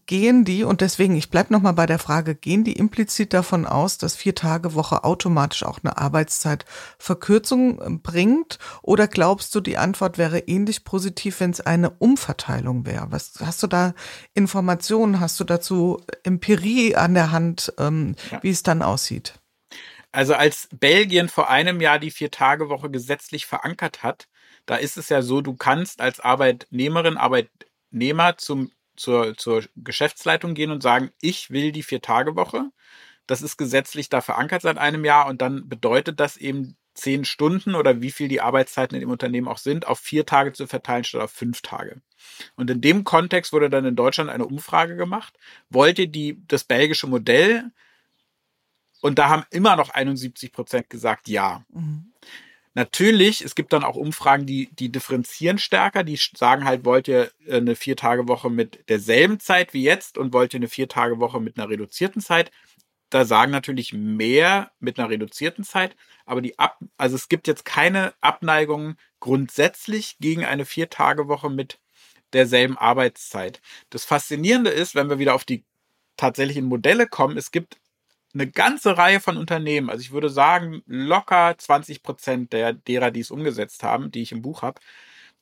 [0.06, 3.98] Gehen die, und deswegen, ich bleib nochmal bei der Frage, gehen die implizit davon aus,
[3.98, 8.60] dass vier Tage Woche automatisch auch eine Arbeitszeitverkürzung äh, bringt?
[8.82, 13.08] Oder glaubst du, die Antwort wäre ähnlich positiv, wenn es eine Umverteilung wäre?
[13.12, 13.94] Was hast du da
[14.34, 15.20] Informationen?
[15.20, 18.44] Hast du dazu Empirie an der Hand, ähm, ja.
[18.44, 19.36] wie es dann aussieht?
[20.12, 24.28] Also als Belgien vor einem Jahr die Vier-Tage-Woche gesetzlich verankert hat,
[24.66, 30.72] da ist es ja so, du kannst als Arbeitnehmerin, Arbeitnehmer zum zur, zur Geschäftsleitung gehen
[30.72, 32.72] und sagen, ich will die Vier-Tage-Woche.
[33.28, 37.76] Das ist gesetzlich da verankert seit einem Jahr und dann bedeutet das eben zehn Stunden
[37.76, 41.04] oder wie viel die Arbeitszeiten in dem Unternehmen auch sind, auf vier Tage zu verteilen
[41.04, 42.02] statt auf fünf Tage.
[42.56, 45.38] Und in dem Kontext wurde dann in Deutschland eine Umfrage gemacht.
[45.70, 47.72] Wollt ihr die, das belgische Modell?
[49.02, 51.64] Und da haben immer noch 71 Prozent gesagt, ja.
[51.70, 52.12] Mhm.
[52.78, 56.04] Natürlich, es gibt dann auch Umfragen, die, die differenzieren stärker.
[56.04, 60.60] Die sagen halt, wollt ihr eine Vier-Tage-Woche mit derselben Zeit wie jetzt und wollt ihr
[60.60, 62.52] eine Vier-Tage-Woche mit einer reduzierten Zeit?
[63.10, 65.96] Da sagen natürlich mehr mit einer reduzierten Zeit,
[66.28, 71.80] aber die Ab, also es gibt jetzt keine Abneigung grundsätzlich gegen eine Vier-Tage-Woche mit
[72.32, 73.60] derselben Arbeitszeit.
[73.90, 75.66] Das Faszinierende ist, wenn wir wieder auf die
[76.16, 77.80] tatsächlichen Modelle kommen, es gibt
[78.40, 83.22] eine ganze Reihe von Unternehmen, also ich würde sagen, locker 20 Prozent der, derer, die
[83.22, 84.80] es umgesetzt haben, die ich im Buch habe,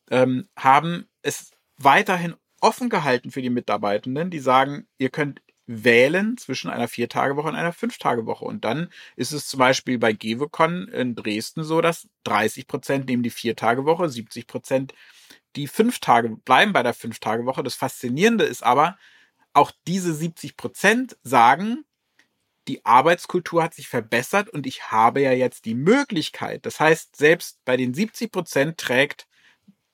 [0.09, 6.69] ähm, haben es weiterhin offen gehalten für die Mitarbeitenden, die sagen, ihr könnt wählen zwischen
[6.69, 8.45] einer Viertagewoche und einer Fünftagewoche.
[8.45, 13.23] Und dann ist es zum Beispiel bei Gewecon in Dresden so, dass 30 Prozent nehmen
[13.23, 14.93] die Viertagewoche, 70 Prozent
[15.55, 17.63] die fünf Tage bleiben bei der Fünf-Tage-Woche.
[17.63, 18.97] Das Faszinierende ist aber,
[19.53, 21.85] auch diese 70 Prozent sagen,
[22.67, 26.65] die Arbeitskultur hat sich verbessert und ich habe ja jetzt die Möglichkeit.
[26.65, 29.27] Das heißt, selbst bei den 70 Prozent trägt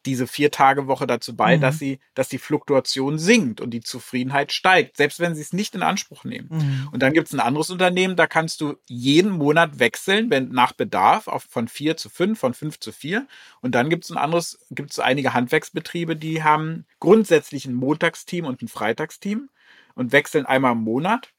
[0.05, 1.61] diese Vier-Tage-Woche dazu bei, mhm.
[1.61, 5.75] dass sie, dass die Fluktuation sinkt und die Zufriedenheit steigt, selbst wenn sie es nicht
[5.75, 6.47] in Anspruch nehmen.
[6.49, 6.89] Mhm.
[6.91, 10.73] Und dann gibt es ein anderes Unternehmen, da kannst du jeden Monat wechseln, wenn nach
[10.73, 13.27] Bedarf, auf von vier zu fünf, von fünf zu vier.
[13.61, 18.45] Und dann gibt es ein anderes, gibt es einige Handwerksbetriebe, die haben grundsätzlich ein Montagsteam
[18.45, 19.49] und ein Freitagsteam
[19.93, 21.31] und wechseln einmal im Monat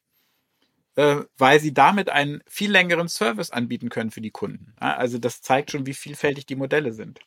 [0.95, 4.73] weil sie damit einen viel längeren Service anbieten können für die Kunden.
[4.77, 7.19] Also das zeigt schon, wie vielfältig die Modelle sind.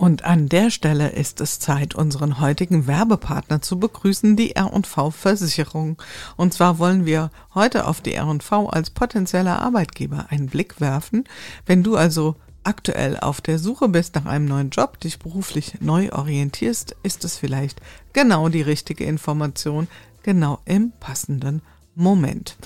[0.00, 6.00] Und an der Stelle ist es Zeit, unseren heutigen Werbepartner zu begrüßen, die R&V Versicherung.
[6.38, 11.24] Und zwar wollen wir heute auf die R&V als potenzieller Arbeitgeber einen Blick werfen.
[11.66, 16.10] Wenn du also aktuell auf der Suche bist nach einem neuen Job, dich beruflich neu
[16.12, 17.80] orientierst, ist es vielleicht
[18.12, 19.88] genau die richtige Information,
[20.22, 21.62] genau im passenden
[21.94, 22.56] Moment.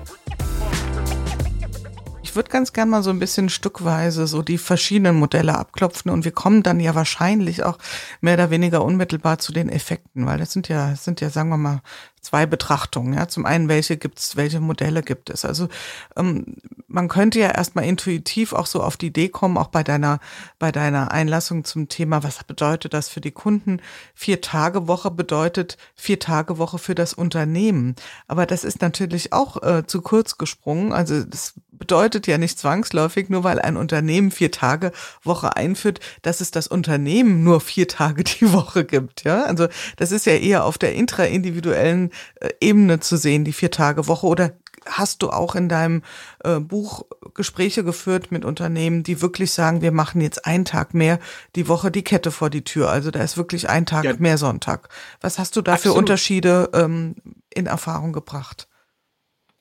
[2.35, 6.25] ich würde ganz gerne mal so ein bisschen stückweise so die verschiedenen Modelle abklopfen und
[6.25, 7.77] wir kommen dann ja wahrscheinlich auch
[8.19, 11.47] mehr oder weniger unmittelbar zu den Effekten, weil das sind ja, das sind ja, sagen
[11.47, 11.81] wir mal,
[12.25, 13.13] zwei Betrachtungen.
[13.13, 15.45] Ja, zum einen, welche gibt's, welche Modelle gibt es?
[15.45, 15.69] Also
[16.15, 16.57] ähm,
[16.87, 20.19] man könnte ja erstmal intuitiv auch so auf die Idee kommen, auch bei deiner
[20.59, 23.81] bei deiner Einlassung zum Thema, was bedeutet das für die Kunden?
[24.13, 27.95] Vier Tage Woche bedeutet vier Tage Woche für das Unternehmen.
[28.27, 30.91] Aber das ist natürlich auch äh, zu kurz gesprungen.
[30.91, 34.91] Also das bedeutet ja nicht zwangsläufig, nur weil ein Unternehmen vier Tage
[35.23, 39.23] Woche einführt, dass es das Unternehmen nur vier Tage die Woche gibt.
[39.23, 42.11] Ja, also das ist ja eher auf der intraindividuellen
[42.59, 44.25] Ebene zu sehen, die Vier-Tage-Woche?
[44.27, 44.53] Oder
[44.85, 46.03] hast du auch in deinem
[46.43, 51.19] äh, Buch Gespräche geführt mit Unternehmen, die wirklich sagen, wir machen jetzt einen Tag mehr
[51.55, 52.89] die Woche die Kette vor die Tür?
[52.89, 54.13] Also da ist wirklich ein Tag ja.
[54.17, 54.89] mehr Sonntag.
[55.21, 55.95] Was hast du da Absolut.
[55.95, 57.15] für Unterschiede ähm,
[57.49, 58.67] in Erfahrung gebracht?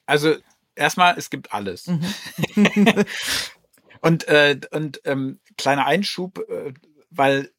[0.06, 0.36] Also
[0.74, 1.86] erstmal, es gibt alles.
[1.86, 2.04] Mhm.
[4.00, 6.74] und äh, und ähm, kleiner Einschub, äh,
[7.10, 7.50] weil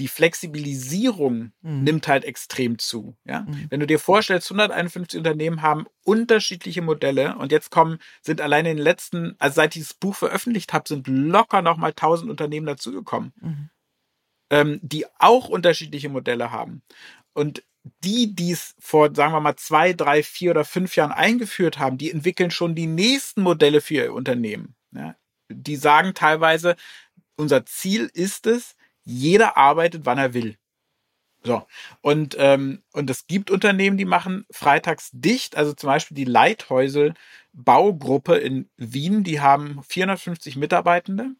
[0.00, 1.84] die Flexibilisierung mhm.
[1.84, 3.16] nimmt halt extrem zu.
[3.24, 3.42] Ja?
[3.42, 3.66] Mhm.
[3.68, 8.78] Wenn du dir vorstellst, 151 Unternehmen haben unterschiedliche Modelle und jetzt kommen, sind allein in
[8.78, 13.32] den letzten, also seit ich das Buch veröffentlicht habe, sind locker nochmal 1000 Unternehmen dazugekommen,
[13.40, 13.70] mhm.
[14.48, 16.80] ähm, die auch unterschiedliche Modelle haben.
[17.34, 17.62] Und
[18.02, 21.98] die, die es vor, sagen wir mal, zwei, drei, vier oder fünf Jahren eingeführt haben,
[21.98, 24.74] die entwickeln schon die nächsten Modelle für ihr Unternehmen.
[24.92, 25.14] Ja?
[25.50, 26.76] Die sagen teilweise,
[27.36, 30.56] unser Ziel ist es, jeder arbeitet, wann er will.
[31.42, 31.66] So.
[32.02, 35.56] Und, ähm, und es gibt Unternehmen, die machen freitags dicht.
[35.56, 37.14] Also zum Beispiel die Leithäusel
[37.52, 41.34] Baugruppe in Wien, die haben 450 Mitarbeitende.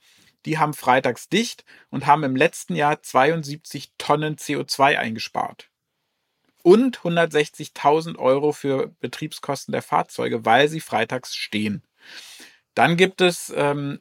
[0.47, 5.69] Die haben freitags dicht und haben im letzten Jahr 72 Tonnen CO2 eingespart.
[6.63, 11.83] Und 160.000 Euro für Betriebskosten der Fahrzeuge, weil sie freitags stehen.
[12.75, 14.01] Dann gibt es ähm,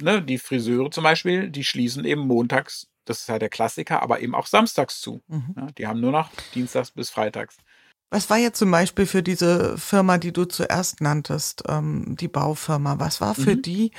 [0.00, 4.20] ne, die Friseure zum Beispiel, die schließen eben montags das ist halt der Klassiker, aber
[4.20, 5.22] eben auch samstags zu.
[5.28, 5.54] Mhm.
[5.56, 7.56] Ja, die haben nur noch dienstags bis freitags.
[8.10, 12.98] Was war jetzt zum Beispiel für diese Firma, die du zuerst nanntest, ähm, die Baufirma,
[12.98, 13.62] was war für mhm.
[13.62, 13.90] die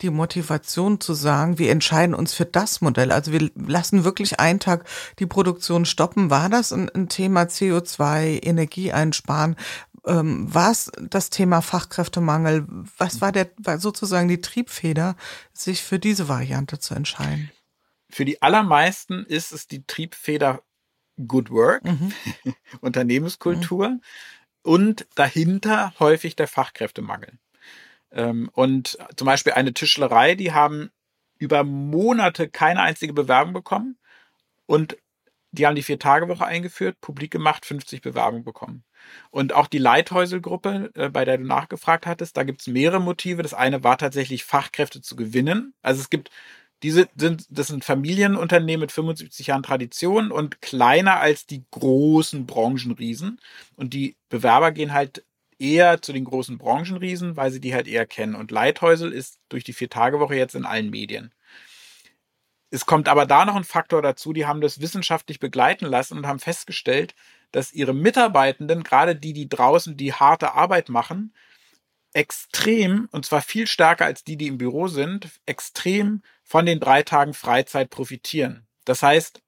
[0.00, 3.12] die Motivation zu sagen, wir entscheiden uns für das Modell?
[3.12, 4.86] Also wir lassen wirklich einen Tag
[5.20, 6.30] die Produktion stoppen.
[6.30, 9.56] War das ein, ein Thema CO2, Energie einsparen?
[10.06, 12.66] Ähm, war es das Thema Fachkräftemangel?
[12.98, 15.16] Was war der war sozusagen die Triebfeder,
[15.52, 17.50] sich für diese Variante zu entscheiden?
[18.10, 20.62] Für die allermeisten ist es die Triebfeder
[21.26, 22.12] Good Work, mhm.
[22.80, 24.00] Unternehmenskultur mhm.
[24.62, 27.38] und dahinter häufig der Fachkräftemangel.
[28.12, 30.90] Ähm, und zum Beispiel eine Tischlerei, die haben
[31.38, 33.98] über Monate keine einzige Bewerbung bekommen
[34.66, 34.96] und
[35.54, 38.84] die haben die Vier-Tage-Woche eingeführt, publik gemacht, 50 Bewerbungen bekommen.
[39.30, 43.42] Und auch die Leithäusel-Gruppe, äh, bei der du nachgefragt hattest, da gibt es mehrere Motive.
[43.42, 45.74] Das eine war tatsächlich, Fachkräfte zu gewinnen.
[45.82, 46.30] Also es gibt
[46.82, 53.40] diese sind, das sind Familienunternehmen mit 75 Jahren Tradition und kleiner als die großen Branchenriesen.
[53.76, 55.24] Und die Bewerber gehen halt
[55.58, 58.34] eher zu den großen Branchenriesen, weil sie die halt eher kennen.
[58.34, 61.33] Und Leithäusel ist durch die Vier-Tage-Woche jetzt in allen Medien.
[62.74, 66.26] Es kommt aber da noch ein Faktor dazu, die haben das wissenschaftlich begleiten lassen und
[66.26, 67.14] haben festgestellt,
[67.52, 71.32] dass ihre Mitarbeitenden, gerade die, die draußen die harte Arbeit machen,
[72.14, 77.04] extrem, und zwar viel stärker als die, die im Büro sind, extrem von den drei
[77.04, 78.66] Tagen Freizeit profitieren.
[78.84, 79.40] Das heißt,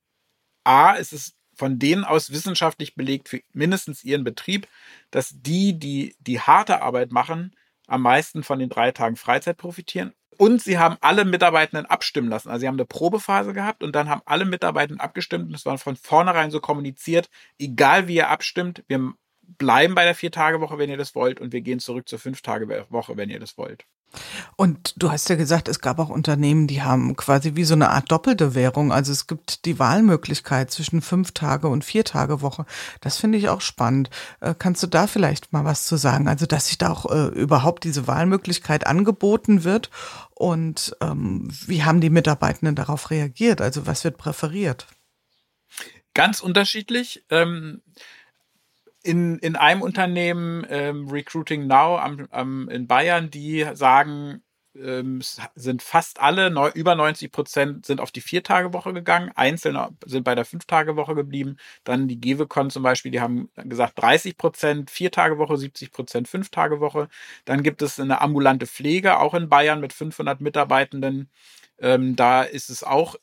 [0.62, 4.69] A, ist es von denen aus wissenschaftlich belegt für mindestens ihren Betrieb,
[5.11, 10.12] dass die, die die harte Arbeit machen, am meisten von den drei Tagen Freizeit profitieren.
[10.38, 12.51] Und sie haben alle Mitarbeitenden abstimmen lassen.
[12.51, 15.79] Also sie haben eine Probephase gehabt und dann haben alle Mitarbeitenden abgestimmt und es war
[15.79, 20.96] von vornherein so kommuniziert, egal wie ihr abstimmt, wir bleiben bei der Vier-Tage-Woche, wenn ihr
[20.96, 23.87] das wollt, und wir gehen zurück zur Fünf-Tage-Woche, wenn ihr das wollt.
[24.57, 27.90] Und du hast ja gesagt, es gab auch Unternehmen, die haben quasi wie so eine
[27.90, 28.92] Art doppelte Währung.
[28.92, 32.66] Also es gibt die Wahlmöglichkeit zwischen fünf Tage und vier Tage Woche.
[33.00, 34.11] Das finde ich auch spannend.
[34.40, 36.29] Äh, kannst du da vielleicht mal was zu sagen?
[36.29, 39.90] Also dass sich da auch äh, überhaupt diese Wahlmöglichkeit angeboten wird
[40.35, 43.61] und ähm, wie haben die Mitarbeitenden darauf reagiert?
[43.61, 44.87] Also was wird präferiert?
[46.14, 47.24] Ganz unterschiedlich.
[47.31, 47.83] Ähm
[49.07, 54.42] in, in einem Unternehmen, ähm, Recruiting Now am, am, in Bayern, die sagen,
[54.75, 55.21] ähm,
[55.55, 60.35] sind fast alle, neu, über 90 Prozent sind auf die Vier-Tage-Woche gegangen, Einzelne sind bei
[60.35, 61.57] der Fünf-Tage-Woche geblieben.
[61.85, 67.09] Dann die Gewecon zum Beispiel, die haben gesagt 30 Prozent Vier-Tage-Woche, 70 Prozent Fünf-Tage-Woche.
[67.45, 71.31] Dann gibt es eine ambulante Pflege, auch in Bayern mit 500 Mitarbeitenden.
[71.79, 73.16] Ähm, da ist es auch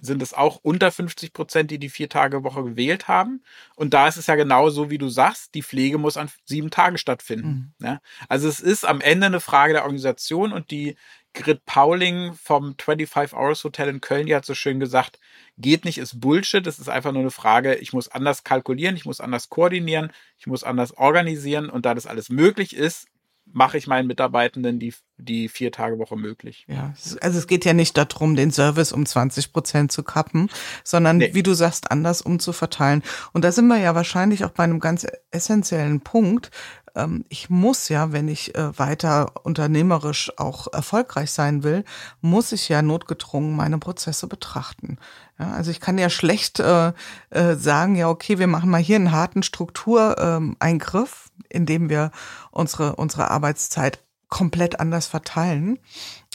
[0.00, 3.42] sind es auch unter 50 Prozent, die die Vier-Tage-Woche gewählt haben.
[3.74, 6.70] Und da ist es ja genau so, wie du sagst, die Pflege muss an sieben
[6.70, 7.74] Tagen stattfinden.
[7.78, 7.86] Mhm.
[7.86, 8.00] Ja?
[8.28, 10.96] Also es ist am Ende eine Frage der Organisation und die
[11.34, 15.20] Grit Pauling vom 25 Hours Hotel in Köln, die hat so schön gesagt,
[15.56, 16.66] geht nicht, ist Bullshit.
[16.66, 20.46] Es ist einfach nur eine Frage, ich muss anders kalkulieren, ich muss anders koordinieren, ich
[20.46, 23.06] muss anders organisieren und da das alles möglich ist,
[23.52, 26.66] mache ich meinen Mitarbeitenden die, die Vier-Tage-Woche möglich.
[26.68, 30.50] Ja, also es geht ja nicht darum, den Service um 20 Prozent zu kappen,
[30.84, 31.34] sondern nee.
[31.34, 33.02] wie du sagst, anders umzuverteilen.
[33.32, 36.50] Und da sind wir ja wahrscheinlich auch bei einem ganz essentiellen Punkt.
[36.98, 41.84] Ähm, ich muss ja, wenn ich äh, weiter unternehmerisch auch erfolgreich sein will,
[42.20, 44.98] muss ich ja notgedrungen meine Prozesse betrachten.
[45.38, 46.92] Ja, also ich kann ja schlecht äh,
[47.30, 52.10] äh, sagen, ja, okay, wir machen mal hier einen harten Struktureingriff, indem wir
[52.50, 55.78] unsere, unsere Arbeitszeit komplett anders verteilen.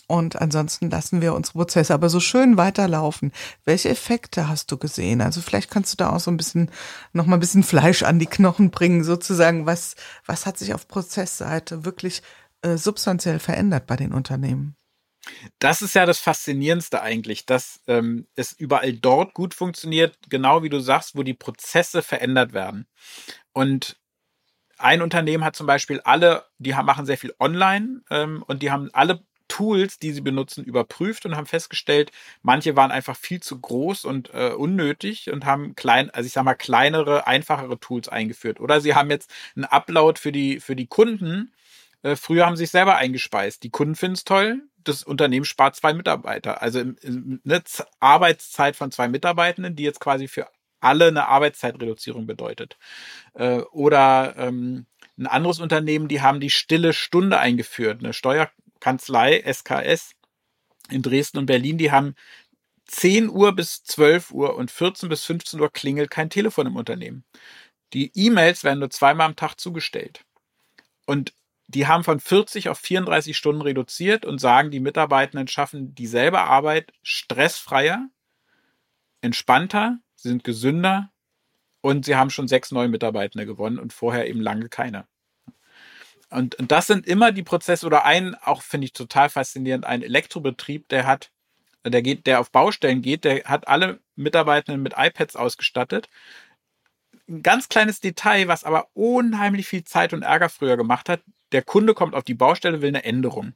[0.07, 3.31] Und ansonsten lassen wir unsere Prozesse aber so schön weiterlaufen.
[3.63, 5.21] Welche Effekte hast du gesehen?
[5.21, 6.69] Also vielleicht kannst du da auch so ein bisschen,
[7.13, 9.65] noch mal ein bisschen Fleisch an die Knochen bringen, sozusagen.
[9.65, 12.21] Was, was hat sich auf Prozessseite wirklich
[12.61, 14.75] äh, substanziell verändert bei den Unternehmen?
[15.59, 20.69] Das ist ja das Faszinierendste eigentlich, dass ähm, es überall dort gut funktioniert, genau wie
[20.69, 22.87] du sagst, wo die Prozesse verändert werden.
[23.53, 23.97] Und
[24.77, 28.71] ein Unternehmen hat zum Beispiel alle, die haben, machen sehr viel online ähm, und die
[28.71, 32.11] haben alle Tools, die sie benutzen, überprüft und haben festgestellt,
[32.41, 36.43] manche waren einfach viel zu groß und äh, unnötig und haben klein, also ich sag
[36.43, 38.59] mal kleinere, einfachere Tools eingeführt.
[38.59, 41.51] Oder sie haben jetzt einen Upload für die für die Kunden.
[42.01, 43.61] Äh, früher haben sie sich selber eingespeist.
[43.61, 44.63] Die Kunden finden es toll.
[44.83, 46.63] Das Unternehmen spart zwei Mitarbeiter.
[46.63, 47.63] Also eine
[47.99, 50.47] Arbeitszeit von zwei Mitarbeitenden, die jetzt quasi für
[50.79, 52.79] alle eine Arbeitszeitreduzierung bedeutet.
[53.35, 58.13] Äh, oder ähm, ein anderes Unternehmen, die haben die stille Stunde eingeführt, eine
[58.83, 60.15] Steuerkanzlei, SKS
[60.89, 62.15] in Dresden und Berlin, die haben
[62.87, 67.23] 10 Uhr bis 12 Uhr und 14 bis 15 Uhr klingelt kein Telefon im Unternehmen.
[67.93, 70.25] Die E-Mails werden nur zweimal am Tag zugestellt.
[71.05, 71.33] Und
[71.67, 76.91] die haben von 40 auf 34 Stunden reduziert und sagen, die Mitarbeitenden schaffen dieselbe Arbeit
[77.03, 78.09] stressfreier
[79.21, 81.09] entspannter, sie sind gesünder
[81.79, 85.07] und sie haben schon sechs neue Mitarbeitende gewonnen und vorher eben lange keine.
[86.33, 90.01] Und, und das sind immer die Prozesse oder ein, auch finde ich total faszinierend, ein
[90.01, 91.31] Elektrobetrieb, der hat,
[91.85, 96.09] der geht, der auf Baustellen geht, der hat alle Mitarbeitenden mit iPads ausgestattet.
[97.29, 101.21] Ein ganz kleines Detail, was aber unheimlich viel Zeit und Ärger früher gemacht hat.
[101.51, 103.53] Der Kunde kommt auf die Baustelle, will eine Änderung.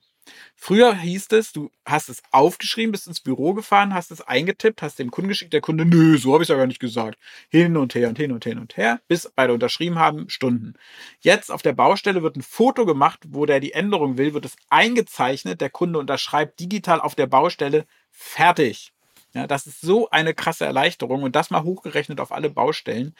[0.55, 4.99] Früher hieß es, du hast es aufgeschrieben, bist ins Büro gefahren, hast es eingetippt, hast
[4.99, 7.17] dem Kunden geschickt, der Kunde, nö, so habe ich es ja gar nicht gesagt.
[7.49, 10.73] Hin und her und hin und hin und her, bis beide unterschrieben haben, Stunden.
[11.19, 14.55] Jetzt auf der Baustelle wird ein Foto gemacht, wo der die Änderung will, wird es
[14.69, 18.93] eingezeichnet, der Kunde unterschreibt digital auf der Baustelle, fertig.
[19.37, 23.13] Ja, das ist so eine krasse Erleichterung und das mal hochgerechnet auf alle Baustellen.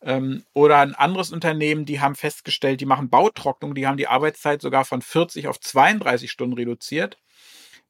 [0.00, 4.62] Ähm, oder ein anderes Unternehmen, die haben festgestellt, die machen Bautrocknung, die haben die Arbeitszeit
[4.62, 7.18] sogar von 40 auf 32 Stunden reduziert.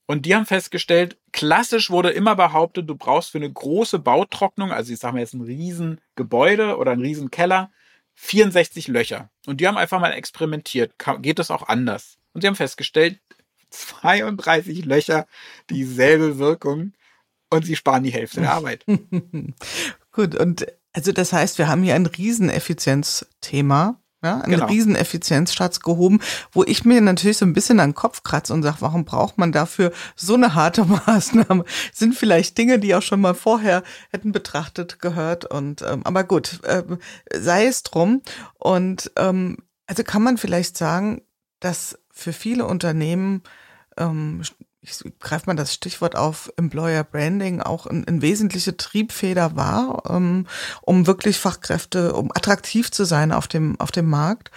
[0.06, 4.90] Und die haben festgestellt, klassisch wurde immer behauptet, du brauchst für eine große Bautrocknung, also
[4.90, 7.70] ich sage mal jetzt ein Riesengebäude oder ein Riesenkeller,
[8.14, 9.28] 64 Löcher.
[9.46, 10.94] Und die haben einfach mal experimentiert.
[11.20, 12.16] Geht das auch anders?
[12.32, 13.20] Und sie haben festgestellt,
[13.68, 15.26] 32 Löcher,
[15.68, 16.94] dieselbe Wirkung
[17.56, 18.84] und sie sparen die Hälfte der Arbeit.
[20.12, 24.00] Gut, und also das heißt, wir haben hier ein Rieseneffizienzthema.
[24.24, 24.66] Ja, einen genau.
[24.66, 28.78] Rieseneffizienzschatz gehoben, wo ich mir natürlich so ein bisschen an den Kopf kratze und sage,
[28.80, 31.64] warum braucht man dafür so eine harte Maßnahme?
[31.92, 35.44] Sind vielleicht Dinge, die auch schon mal vorher hätten betrachtet gehört.
[35.44, 36.82] Und ähm, aber gut, äh,
[37.32, 38.22] sei es drum.
[38.54, 41.22] Und ähm, also kann man vielleicht sagen,
[41.60, 43.42] dass für viele Unternehmen
[43.98, 44.42] ähm,
[44.86, 50.46] ich greife mal das Stichwort auf, Employer Branding auch eine ein wesentliche Triebfeder war, ähm,
[50.82, 54.50] um wirklich Fachkräfte, um attraktiv zu sein auf dem, auf dem Markt.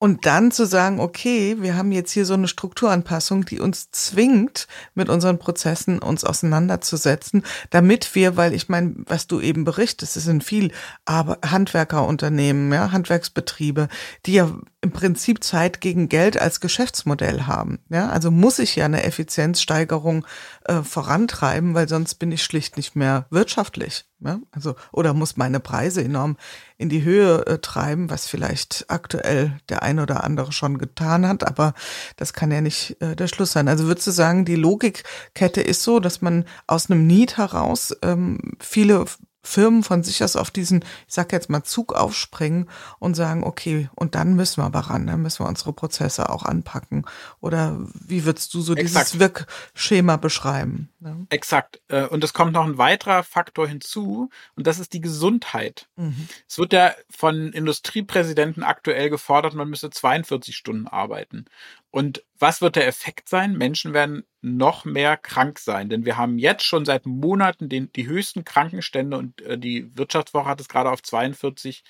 [0.00, 4.68] Und dann zu sagen, okay, wir haben jetzt hier so eine Strukturanpassung, die uns zwingt,
[4.94, 10.24] mit unseren Prozessen uns auseinanderzusetzen, damit wir, weil ich meine, was du eben berichtest, es
[10.24, 10.72] sind viel
[11.04, 13.88] aber Handwerkerunternehmen, ja, Handwerksbetriebe,
[14.24, 17.80] die ja im Prinzip Zeit gegen Geld als Geschäftsmodell haben.
[17.88, 20.24] Ja, also muss ich ja eine Effizienzsteigerung
[20.66, 24.07] äh, vorantreiben, weil sonst bin ich schlicht nicht mehr wirtschaftlich.
[24.20, 24.40] Ja?
[24.50, 26.36] Also oder muss meine Preise enorm
[26.76, 31.46] in die Höhe äh, treiben, was vielleicht aktuell der ein oder andere schon getan hat,
[31.46, 31.74] aber
[32.16, 33.68] das kann ja nicht äh, der Schluss sein.
[33.68, 38.38] Also würdest du sagen, die Logikkette ist so, dass man aus einem Need heraus ähm,
[38.60, 39.04] viele
[39.48, 43.88] Firmen von sich aus auf diesen, ich sag jetzt mal, Zug aufspringen und sagen, okay,
[43.94, 47.06] und dann müssen wir aber ran, dann müssen wir unsere Prozesse auch anpacken.
[47.40, 49.14] Oder wie würdest du so Exakt.
[49.14, 50.90] dieses Wirkschema beschreiben?
[51.00, 51.16] Ja.
[51.30, 51.80] Exakt.
[51.88, 55.88] Äh, und es kommt noch ein weiterer Faktor hinzu, und das ist die Gesundheit.
[55.96, 56.28] Mhm.
[56.46, 61.46] Es wird ja von Industriepräsidenten aktuell gefordert, man müsse 42 Stunden arbeiten.
[61.90, 63.56] Und was wird der Effekt sein?
[63.56, 68.06] Menschen werden noch mehr krank sein, denn wir haben jetzt schon seit Monaten den, die
[68.06, 71.82] höchsten Krankenstände und äh, die Wirtschaftswoche hat es gerade auf 42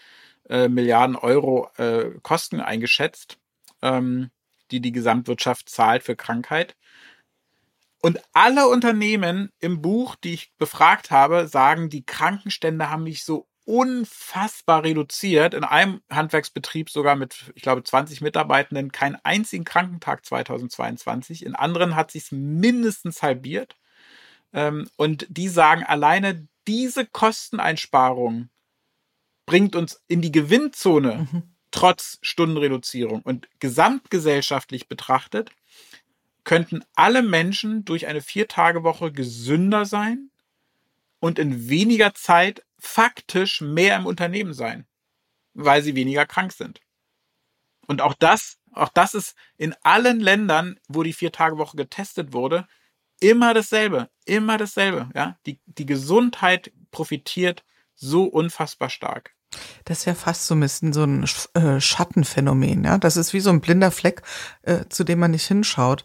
[0.48, 3.38] äh, Milliarden Euro äh, Kosten eingeschätzt,
[3.82, 4.30] ähm,
[4.70, 6.76] die die Gesamtwirtschaft zahlt für Krankheit.
[8.00, 13.47] Und alle Unternehmen im Buch, die ich befragt habe, sagen, die Krankenstände haben mich so
[13.68, 15.52] unfassbar reduziert.
[15.52, 21.44] In einem Handwerksbetrieb sogar mit, ich glaube, 20 Mitarbeitenden keinen einzigen Krankentag 2022.
[21.44, 23.76] In anderen hat sich mindestens halbiert.
[24.54, 28.48] Ähm, und die sagen, alleine diese Kosteneinsparung
[29.44, 31.42] bringt uns in die Gewinnzone mhm.
[31.70, 33.20] trotz Stundenreduzierung.
[33.20, 35.50] Und gesamtgesellschaftlich betrachtet
[36.44, 40.30] könnten alle Menschen durch eine Vier-Tage-Woche gesünder sein
[41.20, 44.86] und in weniger Zeit faktisch mehr im Unternehmen sein,
[45.54, 46.80] weil sie weniger krank sind.
[47.86, 52.68] Und auch das, auch das ist in allen Ländern, wo die Vier-Tage-Woche getestet wurde,
[53.20, 55.08] immer dasselbe, immer dasselbe.
[55.14, 57.64] Ja, die, die Gesundheit profitiert
[57.94, 59.34] so unfassbar stark.
[59.84, 62.98] Das ist ja fast so ein bisschen so ein äh, Schattenphänomen, ja.
[62.98, 64.22] Das ist wie so ein blinder Fleck,
[64.62, 66.04] äh, zu dem man nicht hinschaut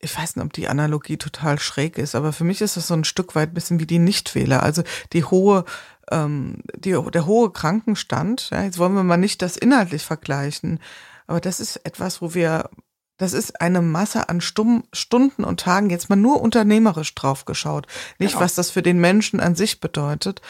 [0.00, 2.94] ich weiß nicht, ob die Analogie total schräg ist, aber für mich ist es so
[2.94, 4.62] ein Stück weit ein bisschen wie die Nichtwähler.
[4.62, 4.82] Also
[5.12, 5.64] die hohe,
[6.10, 10.80] ähm, die, der hohe Krankenstand, ja, jetzt wollen wir mal nicht das inhaltlich vergleichen,
[11.26, 12.70] aber das ist etwas, wo wir,
[13.16, 17.86] das ist eine Masse an Stumm, Stunden und Tagen, jetzt mal nur unternehmerisch drauf geschaut.
[18.18, 18.44] Nicht, genau.
[18.44, 20.42] was das für den Menschen an sich bedeutet,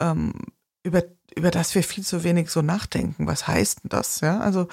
[0.00, 0.32] ähm,
[0.82, 1.02] über
[1.36, 3.26] über das wir viel zu wenig so nachdenken.
[3.26, 4.20] Was heißt denn das?
[4.20, 4.68] Ja, also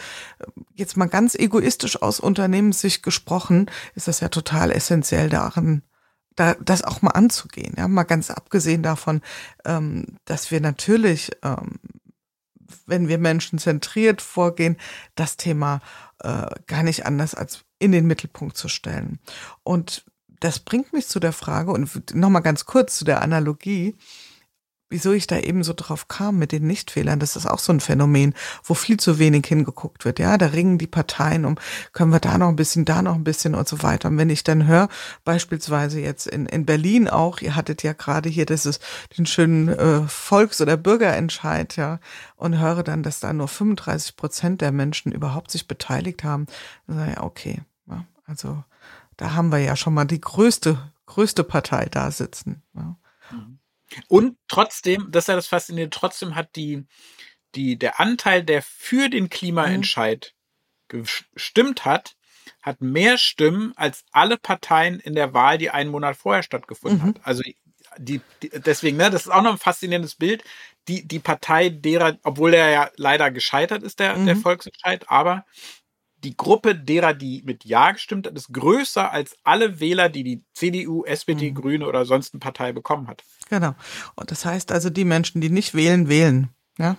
[0.76, 5.84] jetzt mal ganz egoistisch aus Unternehmenssicht gesprochen, ist das ja total essentiell darin,
[6.36, 7.76] da, das auch mal anzugehen.
[7.78, 9.22] Ja, mal ganz abgesehen davon,
[9.66, 11.80] ähm, dass wir natürlich, ähm,
[12.86, 14.78] wenn wir Menschen zentriert vorgehen,
[15.16, 15.82] das Thema
[16.20, 19.20] äh, gar nicht anders als in den Mittelpunkt zu stellen.
[19.64, 20.06] Und
[20.40, 23.96] das bringt mich zu der Frage und nochmal ganz kurz zu der Analogie
[24.92, 27.80] wieso ich da eben so drauf kam mit den Nichtfehlern, das ist auch so ein
[27.80, 30.20] Phänomen, wo viel zu wenig hingeguckt wird.
[30.20, 31.58] Ja, da ringen die Parteien um,
[31.94, 34.10] können wir da noch ein bisschen, da noch ein bisschen und so weiter.
[34.10, 34.90] Und wenn ich dann höre,
[35.24, 38.84] beispielsweise jetzt in, in Berlin auch, ihr hattet ja gerade hier das ist
[39.18, 42.00] den schönen äh, Volks- oder Bürgerentscheid, ja,
[42.36, 46.46] und höre dann, dass da nur 35 Prozent der Menschen überhaupt sich beteiligt haben,
[46.88, 48.64] dann sage ich, okay, ja, also
[49.18, 52.64] da haben wir ja schon mal die größte, größte Partei da sitzen.
[52.74, 52.98] Ja.
[54.08, 56.86] Und trotzdem, das ist ja das Faszinierende, trotzdem hat die,
[57.56, 60.34] die, der Anteil, der für den Klimaentscheid
[60.92, 61.06] mhm.
[61.34, 62.16] gestimmt hat,
[62.62, 67.16] hat mehr Stimmen als alle Parteien in der Wahl, die einen Monat vorher stattgefunden mhm.
[67.16, 67.22] hat.
[67.24, 67.44] Also
[67.98, 70.44] die, die, deswegen, ne, das ist auch noch ein faszinierendes Bild.
[70.88, 74.26] Die, die Partei derer, obwohl der ja leider gescheitert ist, der, mhm.
[74.26, 75.46] der Volksentscheid, aber
[76.24, 80.44] die Gruppe derer, die mit Ja gestimmt hat, ist größer als alle Wähler, die die
[80.54, 81.56] CDU, SPD, mhm.
[81.56, 83.24] Grüne oder sonst eine Partei bekommen hat.
[83.50, 83.76] Genau.
[84.16, 86.50] Und das heißt also, die Menschen, die nicht wählen, wählen.
[86.78, 86.98] Ja.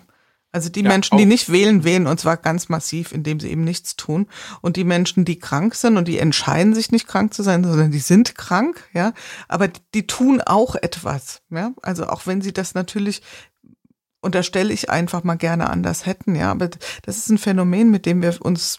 [0.55, 3.65] Also die ja, Menschen, die nicht wählen, wählen und zwar ganz massiv, indem sie eben
[3.65, 4.29] nichts tun.
[4.61, 7.91] Und die Menschen, die krank sind und die entscheiden sich nicht krank zu sein, sondern
[7.91, 9.15] die sind krank, ja,
[9.49, 11.73] aber die tun auch etwas, ja.
[11.81, 13.23] Also auch wenn sie das natürlich
[14.21, 16.51] unterstelle ich einfach mal gerne anders hätten, ja.
[16.51, 16.69] Aber
[17.03, 18.79] das ist ein Phänomen, mit dem wir uns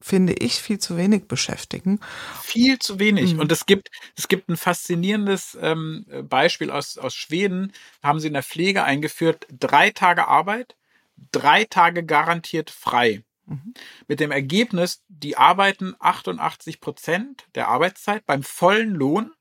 [0.00, 2.00] finde ich, viel zu wenig beschäftigen.
[2.42, 3.34] Viel zu wenig.
[3.34, 3.40] Mhm.
[3.40, 7.72] Und es gibt, es gibt ein faszinierendes ähm, Beispiel aus, aus Schweden.
[8.02, 10.76] haben sie in der Pflege eingeführt, drei Tage Arbeit,
[11.32, 13.24] drei Tage garantiert frei.
[13.46, 13.74] Mhm.
[14.06, 19.32] Mit dem Ergebnis, die arbeiten 88 Prozent der Arbeitszeit beim vollen Lohn.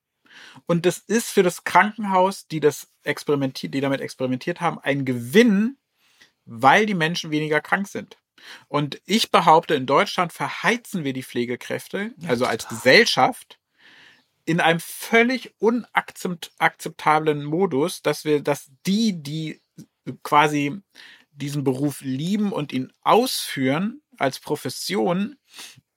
[0.65, 5.77] Und das ist für das Krankenhaus, die das experimentiert, die damit experimentiert haben, ein Gewinn,
[6.45, 8.17] weil die Menschen weniger krank sind.
[8.67, 13.59] Und ich behaupte, in Deutschland verheizen wir die Pflegekräfte, also als Gesellschaft,
[14.45, 19.61] in einem völlig unakzeptablen Modus, dass wir, dass die, die
[20.23, 20.81] quasi
[21.31, 25.38] diesen Beruf lieben und ihn ausführen als Profession,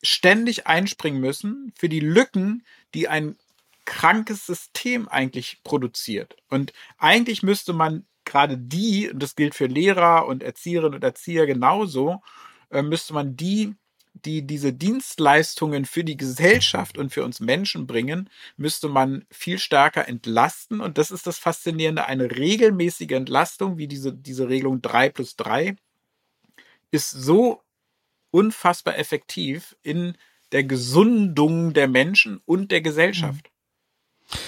[0.03, 2.65] ständig einspringen müssen für die Lücken,
[2.95, 3.37] die ein
[3.85, 6.37] krankes System eigentlich produziert.
[6.49, 11.47] Und eigentlich müsste man gerade die, und das gilt für Lehrer und Erzieherinnen und Erzieher
[11.47, 12.23] genauso,
[12.71, 13.75] äh, müsste man die,
[14.15, 20.09] die diese Dienstleistungen für die Gesellschaft und für uns Menschen bringen, müsste man viel stärker
[20.09, 20.81] entlasten.
[20.81, 22.07] Und das ist das Faszinierende.
[22.07, 25.77] Eine regelmäßige Entlastung, wie diese, diese Regelung 3 plus 3,
[26.91, 27.63] ist so
[28.31, 30.17] unfassbar effektiv in
[30.53, 33.51] der Gesundung der Menschen und der Gesellschaft.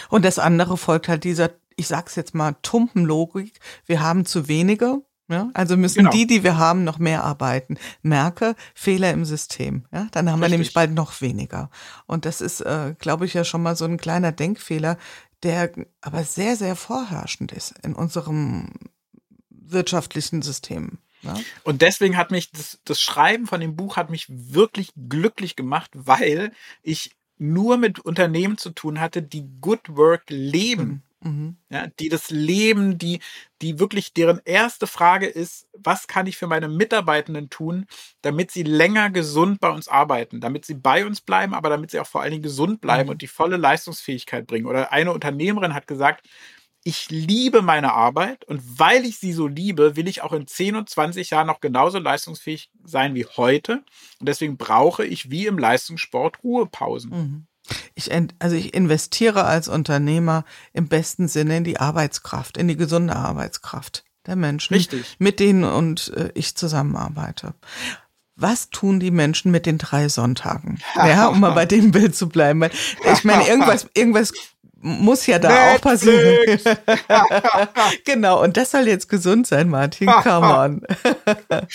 [0.09, 5.03] Und das andere folgt halt dieser ich sag's jetzt mal, Tumpenlogik, wir haben zu wenige,
[5.29, 6.11] ja, also müssen genau.
[6.11, 7.79] die, die wir haben, noch mehr arbeiten.
[8.03, 9.87] Merke, Fehler im System.
[9.93, 10.43] Ja, dann haben Richtig.
[10.43, 11.71] wir nämlich bald noch weniger.
[12.07, 14.99] Und das ist, äh, glaube ich, ja schon mal so ein kleiner Denkfehler,
[15.43, 18.71] der aber sehr, sehr vorherrschend ist in unserem
[19.49, 20.99] wirtschaftlichen System.
[21.23, 21.37] Ja?
[21.65, 25.91] Und deswegen hat mich das, das Schreiben von dem Buch hat mich wirklich glücklich gemacht,
[25.95, 26.53] weil
[26.83, 30.85] ich nur mit Unternehmen zu tun hatte, die Good Work leben.
[30.85, 31.03] Mhm.
[31.25, 31.57] Mhm.
[31.71, 33.21] Ja, die das Leben, die,
[33.61, 37.87] die wirklich deren erste Frage ist, was kann ich für meine Mitarbeitenden tun,
[38.23, 42.01] damit sie länger gesund bei uns arbeiten, damit sie bei uns bleiben, aber damit sie
[42.01, 43.13] auch vor allen Dingen gesund bleiben mhm.
[43.13, 44.67] und die volle Leistungsfähigkeit bringen.
[44.67, 46.27] Oder eine Unternehmerin hat gesagt,
[46.85, 50.75] ich liebe meine Arbeit und weil ich sie so liebe, will ich auch in 10
[50.75, 53.85] und 20 Jahren noch genauso leistungsfähig sein wie heute.
[54.19, 57.11] Und deswegen brauche ich wie im Leistungssport Ruhepausen.
[57.11, 57.47] Mhm.
[57.95, 63.17] Ich, also ich investiere als Unternehmer im besten Sinne in die Arbeitskraft, in die gesunde
[63.17, 65.17] Arbeitskraft der Menschen, Richtig.
[65.19, 67.55] mit denen und äh, ich zusammenarbeite.
[68.35, 70.79] Was tun die Menschen mit den drei Sonntagen?
[70.97, 72.61] Ja, um mal bei dem Bild zu bleiben.
[72.61, 72.71] Weil
[73.13, 74.33] ich meine, irgendwas, irgendwas
[74.81, 75.77] muss ja da Netflix.
[75.77, 76.61] auch passieren.
[78.05, 80.09] genau, und das soll jetzt gesund sein, Martin.
[80.09, 80.83] Come on.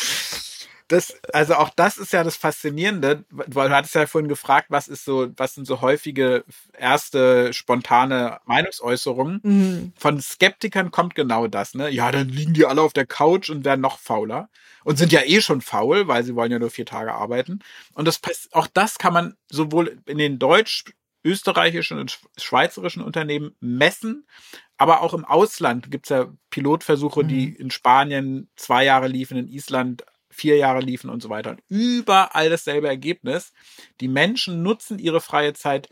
[0.87, 4.87] das, also auch das ist ja das Faszinierende, weil du hattest ja vorhin gefragt, was
[4.87, 6.45] ist so, was sind so häufige
[6.77, 9.41] erste spontane Meinungsäußerungen.
[9.43, 9.93] Mhm.
[9.97, 11.89] Von Skeptikern kommt genau das, ne?
[11.89, 14.49] Ja, dann liegen die alle auf der Couch und werden noch fauler
[14.83, 17.59] und sind ja eh schon faul, weil sie wollen ja nur vier Tage arbeiten.
[17.93, 18.21] Und das
[18.51, 20.85] auch das kann man sowohl in den deutsch
[21.25, 24.25] österreichischen und schweizerischen Unternehmen messen,
[24.77, 27.27] aber auch im Ausland gibt es ja Pilotversuche, mhm.
[27.27, 30.05] die in Spanien zwei Jahre liefen, in Island
[30.37, 31.51] vier Jahre liefen und so weiter.
[31.51, 33.53] Und überall dasselbe Ergebnis.
[33.99, 35.89] Die Menschen nutzen ihre freie Zeit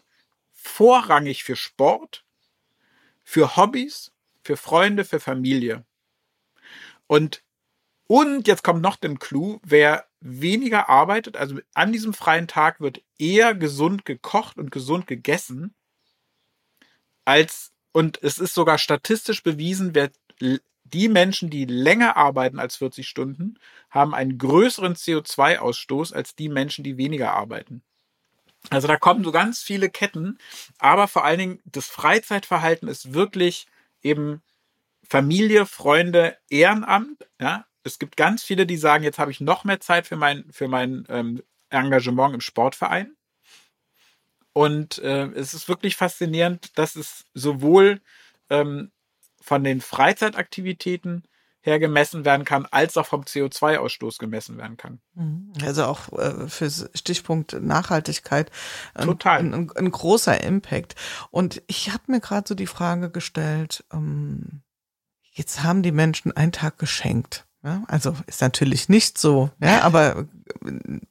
[0.52, 2.26] vorrangig für Sport,
[3.24, 4.12] für Hobbys,
[4.44, 5.86] für Freunde, für Familie.
[7.08, 7.44] Und,
[8.08, 13.04] und jetzt kommt noch den Clou, wer weniger arbeitet, also an diesem freien Tag wird
[13.18, 15.76] eher gesund gekocht und gesund gegessen,
[17.26, 20.12] als, und es ist sogar statistisch bewiesen, wer
[20.86, 23.60] die Menschen, die länger arbeiten als 40 Stunden,
[23.90, 27.84] haben einen größeren CO2-Ausstoß als die Menschen, die weniger arbeiten.
[28.70, 30.38] Also da kommen so ganz viele Ketten,
[30.80, 33.68] aber vor allen Dingen das Freizeitverhalten ist wirklich
[34.02, 34.42] eben
[35.08, 37.28] Familie, Freunde, Ehrenamt.
[37.40, 40.46] Ja, es gibt ganz viele, die sagen, jetzt habe ich noch mehr Zeit für mein
[40.52, 43.16] für mein ähm, Engagement im Sportverein.
[44.54, 48.02] Und äh, es ist wirklich faszinierend, dass es sowohl
[48.50, 48.92] ähm,
[49.46, 51.24] von den Freizeitaktivitäten
[51.62, 55.00] her gemessen werden kann, als auch vom CO2-Ausstoß gemessen werden kann.
[55.14, 55.54] Mhm.
[55.64, 58.52] Also auch äh, für Stichpunkt Nachhaltigkeit
[58.96, 59.40] ein, Total.
[59.40, 60.96] Ein, ein, ein großer Impact.
[61.30, 64.62] Und ich habe mir gerade so die Frage gestellt, ähm,
[65.32, 67.46] jetzt haben die Menschen einen Tag geschenkt.
[67.64, 70.28] Ja, also ist natürlich nicht so, ja, aber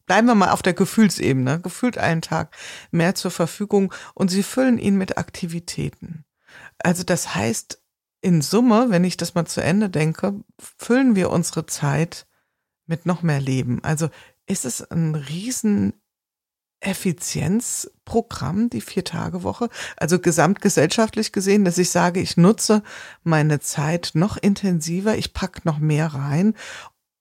[0.07, 1.61] bleiben wir mal auf der Gefühlsebene.
[1.61, 2.57] Gefühlt einen Tag
[2.93, 6.25] mehr zur Verfügung und sie füllen ihn mit Aktivitäten.
[6.79, 7.84] Also das heißt,
[8.25, 12.27] in Summe, wenn ich das mal zu Ende denke, füllen wir unsere Zeit
[12.87, 13.85] mit noch mehr Leben.
[13.85, 14.09] Also
[14.47, 15.93] ist es ein riesen
[16.81, 19.69] Effizienzprogramm, die Vier-Tage-Woche?
[19.99, 22.83] Also gesamtgesellschaftlich gesehen, dass ich sage, ich nutze
[23.25, 26.55] meine Zeit noch intensiver, ich pack noch mehr rein.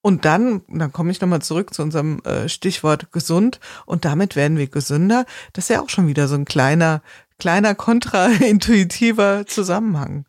[0.01, 4.58] Und dann, dann komme ich nochmal zurück zu unserem äh, Stichwort gesund und damit werden
[4.58, 5.26] wir gesünder.
[5.51, 7.01] Das ist ja auch schon wieder so ein kleiner,
[7.39, 10.26] kleiner kontraintuitiver Zusammenhang.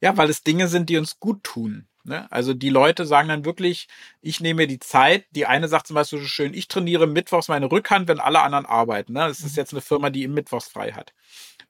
[0.00, 1.86] Ja, weil es Dinge sind, die uns gut tun.
[2.04, 2.30] Ne?
[2.30, 3.88] Also die Leute sagen dann wirklich,
[4.20, 5.24] ich nehme mir die Zeit.
[5.30, 8.66] Die eine sagt zum Beispiel so schön, ich trainiere mittwochs meine Rückhand, wenn alle anderen
[8.66, 9.14] arbeiten.
[9.14, 9.20] Ne?
[9.20, 9.60] Das ist mhm.
[9.60, 11.14] jetzt eine Firma, die im Mittwochs frei hat.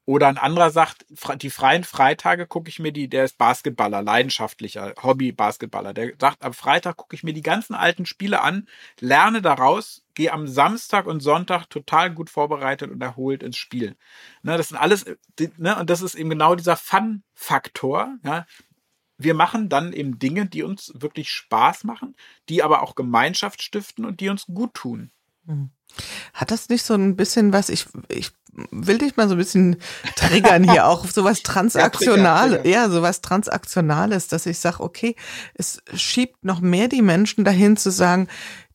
[0.06, 1.06] Oder ein anderer sagt,
[1.38, 5.94] die freien Freitage gucke ich mir die, der ist Basketballer, leidenschaftlicher Hobby-Basketballer.
[5.94, 8.68] Der sagt, am Freitag gucke ich mir die ganzen alten Spiele an,
[9.00, 13.96] lerne daraus, gehe am Samstag und Sonntag total gut vorbereitet und erholt ins Spiel.
[14.42, 15.06] Ne, das sind alles,
[15.56, 18.16] ne, und das ist eben genau dieser Fun-Faktor.
[18.24, 18.46] Ja.
[19.16, 22.14] Wir machen dann eben Dinge, die uns wirklich Spaß machen,
[22.50, 25.12] die aber auch Gemeinschaft stiften und die uns gut tun.
[25.46, 25.70] Hm.
[26.32, 28.30] Hat das nicht so ein bisschen was, ich, ich
[28.70, 29.76] will dich mal so ein bisschen
[30.16, 35.16] triggern hier auch, sowas Transaktionales, ja, ja, sowas Transaktionales, dass ich sage, okay,
[35.54, 38.28] es schiebt noch mehr die Menschen dahin zu sagen,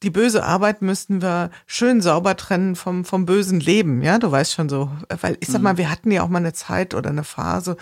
[0.04, 4.02] die böse Arbeit müssten wir schön sauber trennen vom, vom bösen Leben.
[4.02, 4.89] Ja, du weißt schon so,
[5.22, 5.78] weil ich sag mal, mhm.
[5.78, 7.76] wir hatten ja auch mal eine Zeit oder eine Phase,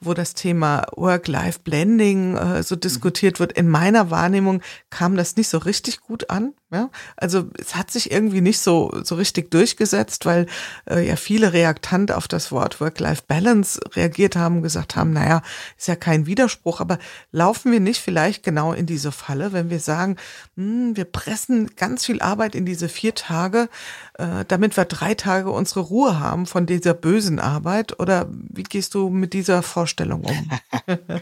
[0.00, 2.80] wo das Thema Work-Life-Blending äh, so mhm.
[2.80, 3.52] diskutiert wird.
[3.52, 6.54] In meiner Wahrnehmung kam das nicht so richtig gut an.
[6.70, 10.44] Ja, also es hat sich irgendwie nicht so, so richtig durchgesetzt, weil
[10.84, 15.40] äh, ja viele reaktant auf das Wort Work-Life-Balance reagiert haben, gesagt haben, naja,
[15.78, 16.98] ist ja kein Widerspruch, aber
[17.32, 20.16] laufen wir nicht vielleicht genau in diese Falle, wenn wir sagen,
[20.56, 23.68] hm, wir pressen ganz viel Arbeit in diese vier Tage,
[24.14, 27.98] äh, damit wir drei Tage unsere Ruhe haben von dieser bösen Arbeit?
[28.00, 30.50] Oder wie gehst du mit dieser Vorstellung um?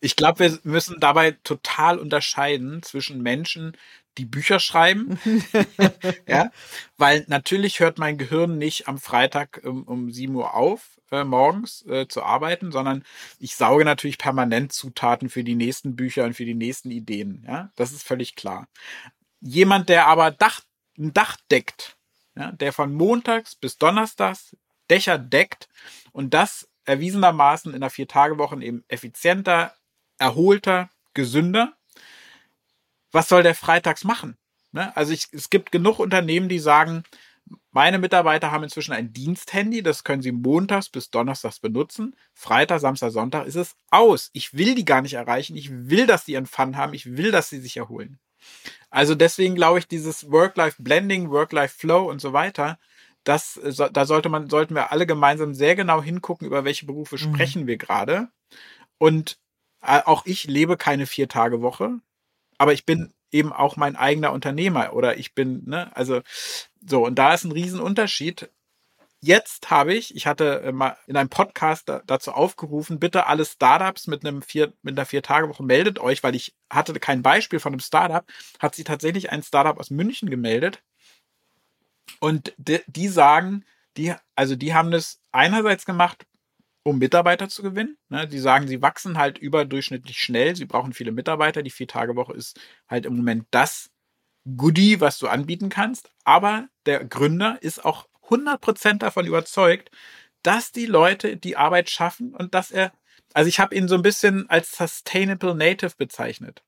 [0.00, 3.76] ich glaube, wir müssen dabei total unterscheiden zwischen Menschen,
[4.18, 5.18] die Bücher schreiben.
[6.28, 6.50] ja,
[6.96, 11.84] weil natürlich hört mein Gehirn nicht am Freitag um, um 7 Uhr auf äh, morgens
[11.86, 13.04] äh, zu arbeiten, sondern
[13.38, 17.44] ich sauge natürlich permanent Zutaten für die nächsten Bücher und für die nächsten Ideen.
[17.46, 18.68] Ja, das ist völlig klar.
[19.46, 20.62] Jemand, der aber Dach,
[20.98, 21.98] ein Dach deckt,
[22.34, 24.56] ja, der von montags bis donnerstags
[24.90, 25.68] Dächer deckt
[26.12, 29.74] und das erwiesenermaßen in der Vier-Tage-Woche eben effizienter,
[30.18, 31.74] erholter, gesünder.
[33.12, 34.38] Was soll der freitags machen?
[34.72, 34.96] Ne?
[34.96, 37.04] Also ich, es gibt genug Unternehmen, die sagen,
[37.70, 42.16] meine Mitarbeiter haben inzwischen ein Diensthandy, das können sie montags bis donnerstags benutzen.
[42.32, 44.30] Freitag, Samstag, Sonntag ist es aus.
[44.32, 45.54] Ich will die gar nicht erreichen.
[45.54, 46.94] Ich will, dass die ihren Fun haben.
[46.94, 48.18] Ich will, dass sie sich erholen.
[48.94, 52.78] Also deswegen glaube ich, dieses Work-Life-Blending, Work-Life-Flow und so weiter,
[53.24, 57.16] das, äh, da sollte man, sollten wir alle gemeinsam sehr genau hingucken, über welche Berufe
[57.16, 57.18] mhm.
[57.18, 58.28] sprechen wir gerade.
[58.98, 59.40] Und
[59.82, 61.98] äh, auch ich lebe keine Vier-Tage-Woche,
[62.56, 66.20] aber ich bin eben auch mein eigener Unternehmer oder ich bin, ne, also
[66.86, 68.48] so, und da ist ein Riesenunterschied
[69.24, 74.06] jetzt habe ich, ich hatte äh, mal in einem Podcast dazu aufgerufen, bitte alle Startups
[74.06, 77.80] mit einem vier, mit einer Vier-Tage-Woche meldet euch, weil ich hatte kein Beispiel von einem
[77.80, 78.24] Startup,
[78.58, 80.82] hat sich tatsächlich ein Startup aus München gemeldet.
[82.20, 83.64] Und die, die sagen,
[83.96, 86.26] die, also die haben das einerseits gemacht,
[86.82, 87.96] um Mitarbeiter zu gewinnen.
[88.10, 88.28] Ne?
[88.28, 91.62] Die sagen, sie wachsen halt überdurchschnittlich schnell, sie brauchen viele Mitarbeiter.
[91.62, 93.90] Die Vier-Tage-Woche ist halt im Moment das
[94.56, 96.10] Goodie, was du anbieten kannst.
[96.24, 99.90] Aber der Gründer ist auch 100% davon überzeugt,
[100.42, 102.92] dass die Leute die Arbeit schaffen und dass er,
[103.32, 106.62] also ich habe ihn so ein bisschen als Sustainable Native bezeichnet.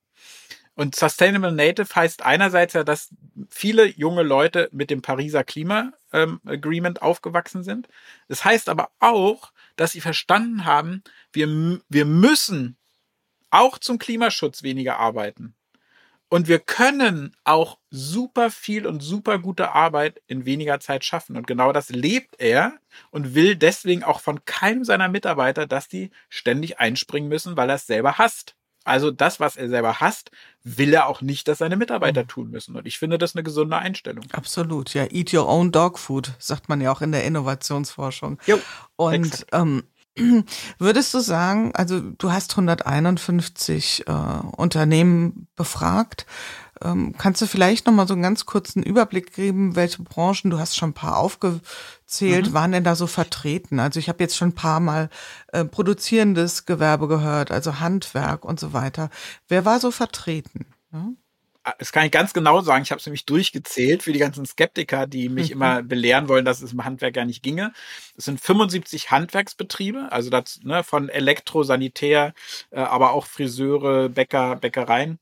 [0.77, 3.09] Und Sustainable Native heißt einerseits ja, dass
[3.51, 7.89] viele junge Leute mit dem Pariser Klima ähm, Agreement aufgewachsen sind.
[8.29, 11.03] Das heißt aber auch, dass sie verstanden haben,
[11.33, 12.77] wir, wir müssen
[13.51, 15.56] auch zum Klimaschutz weniger arbeiten.
[16.29, 21.37] Und wir können auch super viel und super gute Arbeit in weniger Zeit schaffen.
[21.37, 22.75] Und genau das lebt er
[23.11, 27.77] und will deswegen auch von keinem seiner Mitarbeiter, dass die ständig einspringen müssen, weil er
[27.77, 28.57] es selber hasst.
[28.87, 30.31] Also das, was er selber hasst,
[30.63, 32.29] will er auch nicht, dass seine Mitarbeiter mhm.
[32.29, 32.77] tun müssen.
[32.77, 34.25] Und ich finde das eine gesunde Einstellung.
[34.33, 35.07] Absolut, ja.
[35.11, 38.39] Eat your own dog food, sagt man ja auch in der Innovationsforschung.
[38.47, 38.61] Jo,
[38.95, 39.83] und ähm,
[40.79, 44.13] Würdest du sagen, also du hast 151 äh,
[44.57, 46.27] Unternehmen befragt.
[46.83, 50.59] Ähm, kannst du vielleicht noch mal so einen ganz kurzen Überblick geben, welche Branchen, du
[50.59, 52.53] hast schon ein paar aufgezählt, mhm.
[52.53, 53.79] waren denn da so vertreten?
[53.81, 55.09] Also ich habe jetzt schon ein paar Mal
[55.53, 59.11] äh, produzierendes Gewerbe gehört, also Handwerk und so weiter.
[59.49, 60.67] Wer war so vertreten?
[60.93, 61.09] Ja?
[61.79, 62.83] Das kann ich ganz genau sagen.
[62.83, 65.53] Ich habe es nämlich durchgezählt für die ganzen Skeptiker, die mich mhm.
[65.53, 67.73] immer belehren wollen, dass es im Handwerk gar nicht ginge.
[68.17, 72.35] Es sind 75 Handwerksbetriebe, also das ne, von Elektro, Sanitär,
[72.71, 75.19] äh, aber auch Friseure, Bäcker, Bäckereien.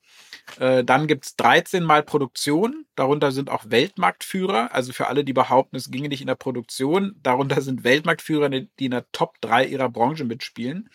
[0.58, 2.84] Äh, dann gibt's 13 Mal Produktion.
[2.94, 4.74] Darunter sind auch Weltmarktführer.
[4.74, 7.16] Also für alle, die behaupten, es ginge nicht in der Produktion.
[7.22, 10.90] Darunter sind Weltmarktführer, die in der Top 3 ihrer Branche mitspielen.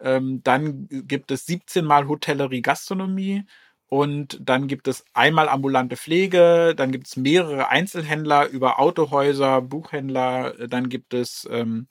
[0.00, 3.44] Ähm, dann gibt es 17 Mal Hotellerie, Gastronomie.
[3.90, 10.68] Und dann gibt es einmal ambulante Pflege, dann gibt es mehrere Einzelhändler über Autohäuser, Buchhändler,
[10.68, 11.88] dann gibt es ähm,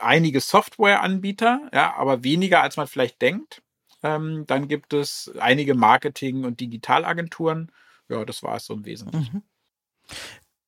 [0.00, 3.62] einige Softwareanbieter, ja, aber weniger als man vielleicht denkt.
[4.02, 7.70] Ähm, dann gibt es einige Marketing- und Digitalagenturen.
[8.08, 9.36] Ja, das war es so im Wesentlichen.
[9.36, 10.16] Mhm.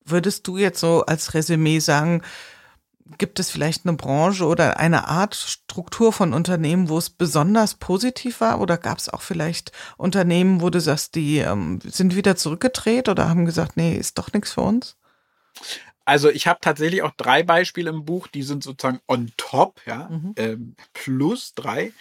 [0.05, 2.23] Würdest du jetzt so als Resümee sagen,
[3.19, 8.41] Gibt es vielleicht eine Branche oder eine Art Struktur von Unternehmen, wo es besonders positiv
[8.41, 8.61] war?
[8.61, 13.29] Oder gab es auch vielleicht Unternehmen, wo du sagst, die ähm, sind wieder zurückgedreht oder
[13.29, 14.97] haben gesagt, nee, ist doch nichts für uns?
[16.05, 20.09] Also ich habe tatsächlich auch drei Beispiele im Buch, die sind sozusagen on top, ja,
[20.09, 20.35] mhm.
[20.37, 21.93] ähm, plus drei,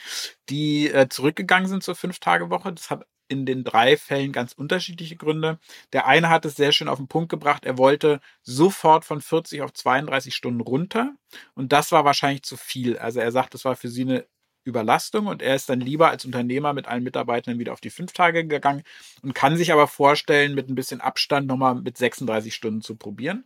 [0.50, 2.74] die äh, zurückgegangen sind zur Fünf-Tage-Woche.
[2.74, 5.58] Das hat in den drei Fällen ganz unterschiedliche Gründe.
[5.94, 7.66] Der eine hat es sehr schön auf den Punkt gebracht.
[7.66, 11.14] Er wollte sofort von 40 auf 32 Stunden runter.
[11.56, 12.98] Und das war wahrscheinlich zu viel.
[12.98, 14.26] Also er sagt, das war für sie eine
[14.64, 18.14] Überlastung und er ist dann lieber als Unternehmer mit allen Mitarbeitern wieder auf die fünf
[18.14, 18.84] Tage gegangen
[19.24, 23.46] und kann sich aber vorstellen, mit ein bisschen Abstand nochmal mit 36 Stunden zu probieren.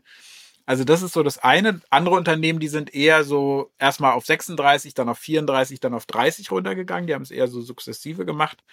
[0.65, 1.81] Also das ist so das eine.
[1.89, 6.51] Andere Unternehmen, die sind eher so erstmal auf 36, dann auf 34, dann auf 30
[6.51, 7.07] runtergegangen.
[7.07, 8.63] Die haben es eher so sukzessive gemacht.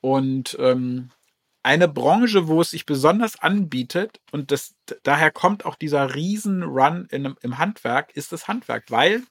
[0.00, 1.10] Und ähm,
[1.62, 7.58] eine Branche, wo es sich besonders anbietet, und das, daher kommt auch dieser Riesen-Run im
[7.58, 9.24] Handwerk, ist das Handwerk, weil,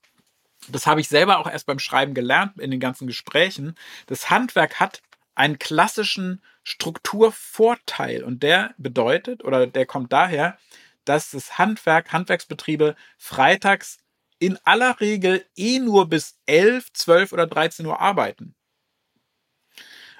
[0.67, 3.75] das habe ich selber auch erst beim Schreiben gelernt in den ganzen Gesprächen,
[4.07, 5.01] das Handwerk hat
[5.33, 10.57] einen klassischen Strukturvorteil und der bedeutet, oder der kommt daher,
[11.05, 13.99] dass das Handwerk, Handwerksbetriebe freitags
[14.39, 18.55] in aller Regel eh nur bis 11, 12 oder 13 Uhr arbeiten.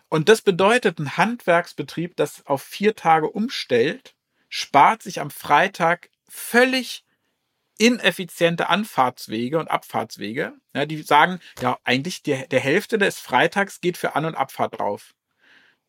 [0.08, 4.16] Und das bedeutet, ein Handwerksbetrieb, das auf vier Tage umstellt,
[4.50, 7.04] spart sich am Freitag völlig
[7.78, 10.54] ineffiziente Anfahrtswege und Abfahrtswege.
[10.74, 14.80] Ja, die sagen, ja, eigentlich die, der Hälfte des Freitags geht für An- und Abfahrt
[14.80, 15.14] drauf.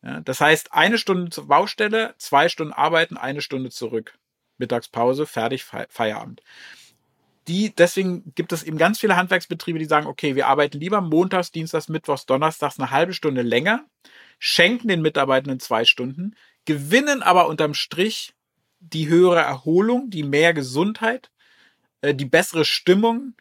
[0.03, 4.17] Ja, das heißt, eine Stunde zur Baustelle, zwei Stunden arbeiten, eine Stunde zurück.
[4.57, 6.41] Mittagspause, fertig, Feierabend
[7.47, 11.51] die, deswegen gibt es eben ganz viele Handwerksbetriebe, die sagen, okay, wir arbeiten lieber montags,
[11.51, 13.85] dienstags, mittwochs, donnerstags eine halbe Stunde länger,
[14.37, 16.35] schenken den Mitarbeitenden zwei Stunden,
[16.65, 18.33] gewinnen aber unterm Strich
[18.79, 21.31] die höhere Erholung, die mehr Gesundheit,
[22.01, 23.33] äh, die bessere Stimmung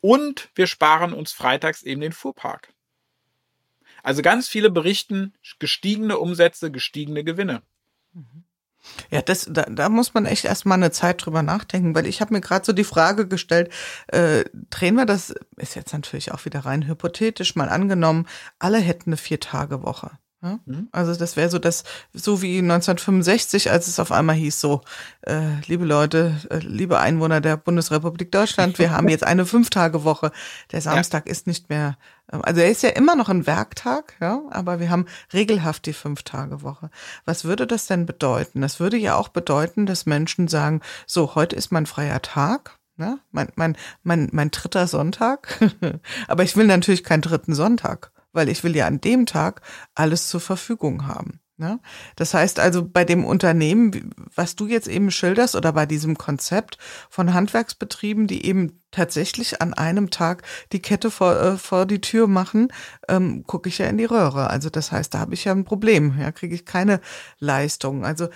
[0.00, 2.72] und wir sparen uns freitags eben den Fuhrpark.
[4.02, 7.62] Also ganz viele berichten gestiegene Umsätze, gestiegene Gewinne.
[8.12, 8.44] Mhm.
[9.10, 12.34] Ja, das, da, da muss man echt erstmal eine Zeit drüber nachdenken, weil ich habe
[12.34, 13.72] mir gerade so die Frage gestellt,
[14.08, 18.26] äh, drehen wir das, ist jetzt natürlich auch wieder rein hypothetisch mal angenommen,
[18.58, 20.10] alle hätten eine Vier-Tage-Woche.
[20.42, 20.60] Ja?
[20.66, 20.88] Mhm.
[20.92, 24.82] Also das wäre so das, so wie 1965, als es auf einmal hieß, so,
[25.22, 30.30] äh, liebe Leute, äh, liebe Einwohner der Bundesrepublik Deutschland, wir haben jetzt eine Fünf-Tage-Woche.
[30.70, 31.32] Der Samstag ja.
[31.32, 31.98] ist nicht mehr,
[32.30, 35.92] äh, also er ist ja immer noch ein Werktag, ja, aber wir haben regelhaft die
[35.92, 36.90] Fünf-Tage-Woche.
[37.24, 38.60] Was würde das denn bedeuten?
[38.60, 43.20] Das würde ja auch bedeuten, dass Menschen sagen, so, heute ist mein freier Tag, Ne?
[43.30, 45.56] Mein, mein, mein, mein dritter Sonntag.
[46.26, 49.62] Aber ich will natürlich keinen dritten Sonntag weil ich will ja an dem Tag
[49.94, 51.40] alles zur Verfügung haben.
[51.60, 51.80] Ne?
[52.14, 56.78] Das heißt also, bei dem Unternehmen, was du jetzt eben schilderst, oder bei diesem Konzept
[57.10, 62.28] von Handwerksbetrieben, die eben tatsächlich an einem Tag die Kette vor, äh, vor die Tür
[62.28, 62.68] machen,
[63.08, 64.50] ähm, gucke ich ja in die Röhre.
[64.50, 66.14] Also das heißt, da habe ich ja ein Problem.
[66.20, 67.00] Ja, kriege ich keine
[67.40, 68.04] Leistung.
[68.04, 68.28] Also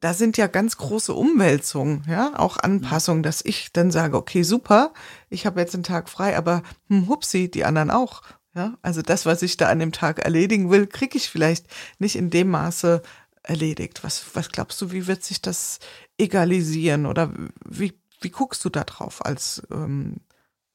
[0.00, 4.92] da sind ja ganz große Umwälzungen, ja, auch Anpassungen, dass ich dann sage, okay, super,
[5.30, 8.22] ich habe jetzt einen Tag frei, aber hm, hupsi, die anderen auch.
[8.56, 11.66] Ja, also das, was ich da an dem Tag erledigen will, kriege ich vielleicht
[11.98, 13.02] nicht in dem Maße
[13.42, 14.02] erledigt.
[14.02, 15.78] Was, was glaubst du, wie wird sich das
[16.16, 17.34] egalisieren oder
[17.66, 17.92] wie,
[18.22, 20.22] wie guckst du da drauf als, ähm,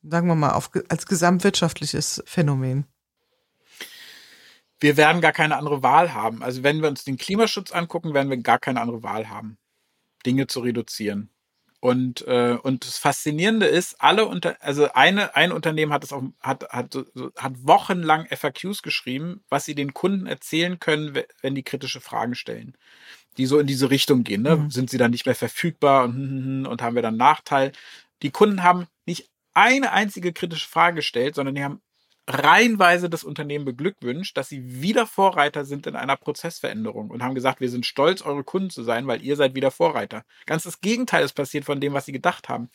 [0.03, 2.85] sagen wir mal, auf, als gesamtwirtschaftliches Phänomen?
[4.79, 6.43] Wir werden gar keine andere Wahl haben.
[6.43, 9.57] Also wenn wir uns den Klimaschutz angucken, werden wir gar keine andere Wahl haben,
[10.23, 11.30] Dinge zu reduzieren.
[11.81, 16.21] Und, äh, und das Faszinierende ist, alle unter, also eine, ein Unternehmen hat es auch,
[16.39, 16.95] hat, hat,
[17.35, 22.77] hat wochenlang FAQs geschrieben, was sie den Kunden erzählen können, wenn die kritische Fragen stellen.
[23.37, 24.57] Die so in diese Richtung gehen, ne?
[24.57, 24.69] Mhm.
[24.69, 27.71] Sind sie dann nicht mehr verfügbar und, hm, hm, hm, und haben wir dann Nachteil?
[28.21, 31.81] Die Kunden haben nicht eine einzige kritische Frage gestellt, sondern die haben
[32.27, 37.61] reihenweise das Unternehmen beglückwünscht, dass sie wieder Vorreiter sind in einer Prozessveränderung und haben gesagt,
[37.61, 40.23] wir sind stolz, eure Kunden zu sein, weil ihr seid wieder Vorreiter.
[40.45, 42.69] Ganz das Gegenteil ist passiert von dem, was sie gedacht haben.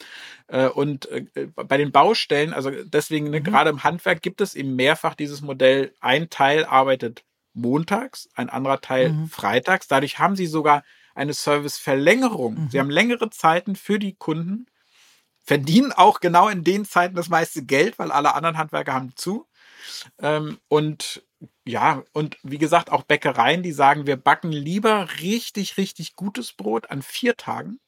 [0.48, 3.44] Äh, und äh, bei den Baustellen, also deswegen, ne, mhm.
[3.44, 7.24] gerade im Handwerk gibt es eben mehrfach dieses Modell, ein Teil arbeitet
[7.54, 9.28] montags, ein anderer Teil mhm.
[9.28, 9.88] freitags.
[9.88, 10.82] Dadurch haben sie sogar
[11.14, 12.54] eine Serviceverlängerung.
[12.54, 12.68] Mhm.
[12.70, 14.66] Sie haben längere Zeiten für die Kunden
[15.46, 19.46] verdienen auch genau in den Zeiten das meiste Geld, weil alle anderen Handwerker haben zu.
[20.20, 21.24] Ähm, und
[21.64, 26.90] ja, und wie gesagt, auch Bäckereien, die sagen, wir backen lieber richtig, richtig gutes Brot
[26.90, 27.78] an vier Tagen.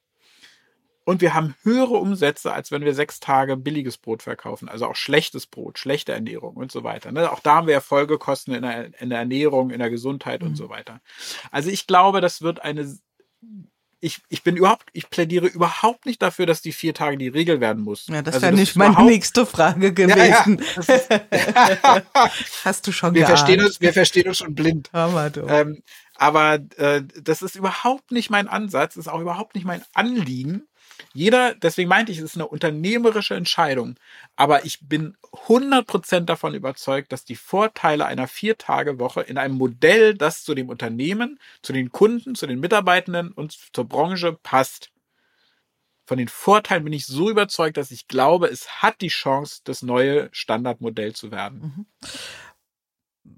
[1.05, 4.69] Und wir haben höhere Umsätze, als wenn wir sechs Tage billiges Brot verkaufen.
[4.69, 7.13] Also auch schlechtes Brot, schlechte Ernährung und so weiter.
[7.13, 7.33] Ne?
[7.33, 10.49] Auch da haben wir ja Folgekosten in der, in der Ernährung, in der Gesundheit mhm.
[10.49, 11.01] und so weiter.
[11.51, 12.99] Also ich glaube, das wird eine
[14.01, 17.61] ich, ich bin überhaupt, ich plädiere überhaupt nicht dafür, dass die vier Tage die Regel
[17.61, 18.07] werden muss.
[18.07, 20.63] Ja, das also wäre nicht meine nächste Frage gewesen.
[20.87, 22.03] Ja, ja.
[22.65, 24.91] Hast du schon wir verstehen uns, Wir verstehen uns schon blind.
[24.93, 25.47] Du.
[25.49, 25.83] Ähm,
[26.15, 30.68] aber äh, das ist überhaupt nicht mein Ansatz, ist auch überhaupt nicht mein Anliegen.
[31.13, 33.97] Jeder, deswegen meinte ich, es ist eine unternehmerische Entscheidung.
[34.37, 40.45] Aber ich bin 100% davon überzeugt, dass die Vorteile einer Vier-Tage-Woche in einem Modell, das
[40.45, 44.91] zu dem Unternehmen, zu den Kunden, zu den Mitarbeitenden und zur Branche passt.
[46.07, 49.83] Von den Vorteilen bin ich so überzeugt, dass ich glaube, es hat die Chance, das
[49.83, 51.61] neue Standardmodell zu werden.
[51.61, 51.87] Mhm.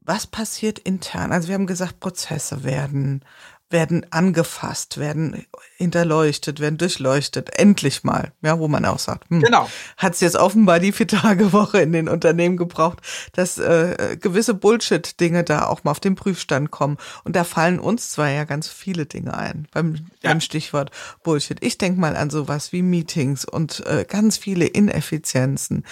[0.02, 1.32] Was passiert intern?
[1.32, 3.24] Also wir haben gesagt, Prozesse werden
[3.70, 5.46] werden angefasst, werden
[5.76, 7.50] hinterleuchtet, werden durchleuchtet.
[7.58, 9.68] Endlich mal, ja, wo man auch sagt, hm, genau.
[9.96, 12.98] hat es jetzt offenbar die Vier-Tage-Woche in den Unternehmen gebraucht,
[13.32, 16.98] dass äh, gewisse Bullshit-Dinge da auch mal auf den Prüfstand kommen.
[17.24, 20.30] Und da fallen uns zwar ja ganz viele Dinge ein beim, ja.
[20.30, 20.90] beim Stichwort
[21.22, 21.58] Bullshit.
[21.60, 25.84] Ich denk mal an sowas wie Meetings und äh, ganz viele Ineffizienzen.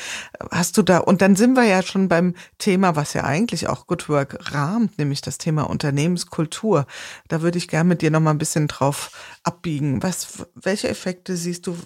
[0.50, 3.86] Hast du da, und dann sind wir ja schon beim Thema, was ja eigentlich auch
[3.86, 6.86] Good Work rahmt, nämlich das Thema Unternehmenskultur.
[7.28, 9.10] Da würde ich ich gerne mit dir noch mal ein bisschen drauf
[9.42, 10.02] abbiegen.
[10.02, 11.78] Was, welche Effekte siehst du,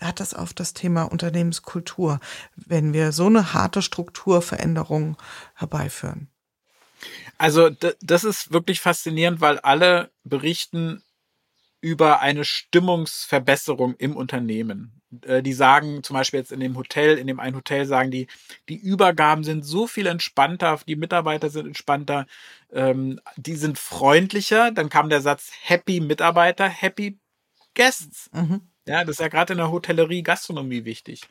[0.00, 2.18] hat das auf das Thema Unternehmenskultur,
[2.56, 5.16] wenn wir so eine harte Strukturveränderung
[5.54, 6.28] herbeiführen?
[7.38, 7.70] Also
[8.00, 11.04] das ist wirklich faszinierend, weil alle berichten
[11.80, 14.97] über eine Stimmungsverbesserung im Unternehmen.
[15.22, 18.26] Äh, die sagen zum Beispiel jetzt in dem Hotel, in dem einen Hotel sagen die,
[18.68, 22.26] die Übergaben sind so viel entspannter, die Mitarbeiter sind entspannter,
[22.72, 24.70] ähm, die sind freundlicher.
[24.70, 27.18] Dann kam der Satz Happy Mitarbeiter, Happy
[27.74, 28.30] Guests.
[28.32, 28.62] Mhm.
[28.86, 31.28] Ja, das ist ja gerade in der Hotellerie, Gastronomie wichtig.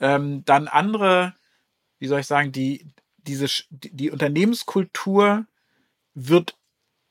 [0.00, 1.34] Ähm, dann andere,
[1.98, 2.86] wie soll ich sagen, die,
[3.18, 5.46] diese, die Unternehmenskultur
[6.14, 6.56] wird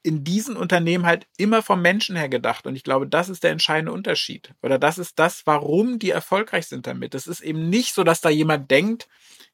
[0.02, 2.66] in diesen Unternehmen halt immer vom Menschen her gedacht.
[2.66, 4.54] Und ich glaube, das ist der entscheidende Unterschied.
[4.62, 7.16] Oder das ist das, warum die erfolgreich sind damit.
[7.16, 9.08] Es ist eben nicht so, dass da jemand denkt,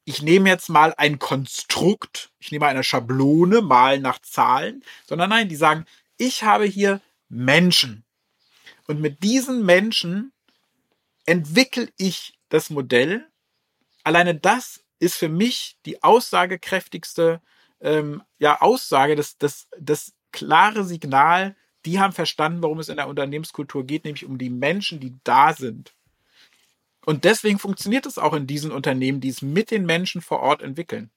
[0.04, 5.50] ich nehme jetzt mal ein Konstrukt, ich nehme eine Schablone, mal nach Zahlen, sondern nein,
[5.50, 5.86] die sagen,
[6.18, 8.04] ich habe hier Menschen.
[8.88, 10.32] Und mit diesen Menschen
[11.26, 13.28] entwickle ich das Modell.
[14.04, 17.42] Alleine das ist für mich die aussagekräftigste
[17.82, 21.56] ähm, ja, Aussage, das, das, das klare Signal,
[21.86, 25.54] die haben verstanden, worum es in der Unternehmenskultur geht, nämlich um die Menschen, die da
[25.54, 25.94] sind.
[27.06, 30.62] Und deswegen funktioniert es auch in diesen Unternehmen, die es mit den Menschen vor Ort
[30.62, 31.10] entwickeln.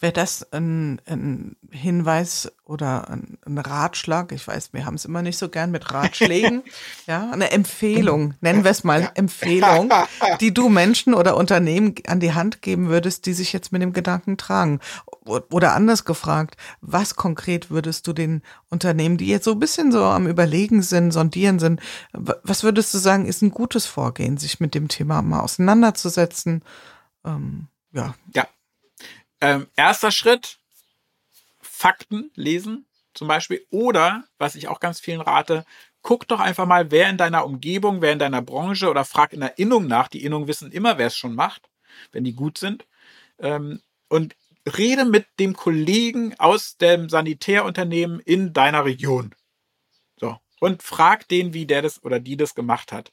[0.00, 4.32] Wäre das ein, ein, Hinweis oder ein, ein, Ratschlag?
[4.32, 6.62] Ich weiß, wir haben es immer nicht so gern mit Ratschlägen.
[7.06, 9.90] ja, eine Empfehlung, nennen wir es mal Empfehlung,
[10.40, 13.92] die du Menschen oder Unternehmen an die Hand geben würdest, die sich jetzt mit dem
[13.92, 14.80] Gedanken tragen.
[15.26, 20.04] Oder anders gefragt, was konkret würdest du den Unternehmen, die jetzt so ein bisschen so
[20.04, 21.80] am Überlegen sind, sondieren sind,
[22.12, 26.62] was würdest du sagen, ist ein gutes Vorgehen, sich mit dem Thema mal auseinanderzusetzen?
[27.24, 28.14] Ähm, ja.
[28.34, 28.46] Ja,
[29.44, 30.58] ähm, erster Schritt,
[31.60, 33.66] Fakten lesen zum Beispiel.
[33.70, 35.66] Oder, was ich auch ganz vielen rate,
[36.00, 39.40] guck doch einfach mal, wer in deiner Umgebung, wer in deiner Branche oder frag in
[39.40, 40.08] der Innung nach.
[40.08, 41.68] Die Innung wissen immer, wer es schon macht,
[42.12, 42.86] wenn die gut sind.
[43.38, 44.34] Ähm, und
[44.66, 49.34] rede mit dem Kollegen aus dem Sanitärunternehmen in deiner Region.
[50.16, 50.38] So.
[50.60, 53.12] Und frag den, wie der das oder die das gemacht hat.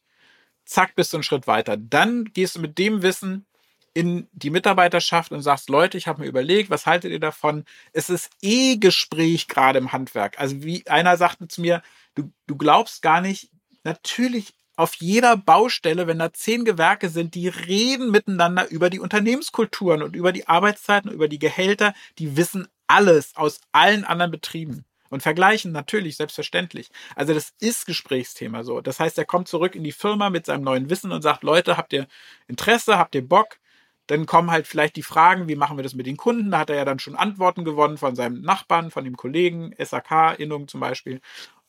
[0.66, 1.76] Zack, bist du einen Schritt weiter.
[1.78, 3.45] Dann gehst du mit dem Wissen
[3.93, 7.66] in die Mitarbeiterschaft und sagst, Leute, ich habe mir überlegt, was haltet ihr davon?
[7.91, 10.39] Es ist eh Gespräch gerade im Handwerk.
[10.39, 11.82] Also wie einer sagte zu mir,
[12.16, 13.52] du, du glaubst gar nicht,
[13.84, 20.01] natürlich auf jeder Baustelle, wenn da zehn Gewerke sind, die reden miteinander über die Unternehmenskulturen
[20.01, 25.21] und über die Arbeitszeiten, über die Gehälter, die wissen alles aus allen anderen Betrieben und
[25.21, 26.89] vergleichen natürlich, selbstverständlich.
[27.15, 28.82] Also das ist Gesprächsthema so.
[28.82, 31.77] Das heißt, er kommt zurück in die Firma mit seinem neuen Wissen und sagt, Leute,
[31.77, 32.07] habt ihr
[32.47, 33.59] Interesse, habt ihr Bock?
[34.07, 36.49] Dann kommen halt vielleicht die Fragen, wie machen wir das mit den Kunden?
[36.49, 40.67] Da hat er ja dann schon Antworten gewonnen von seinem Nachbarn, von dem Kollegen, SAK-Innung
[40.67, 41.21] zum Beispiel.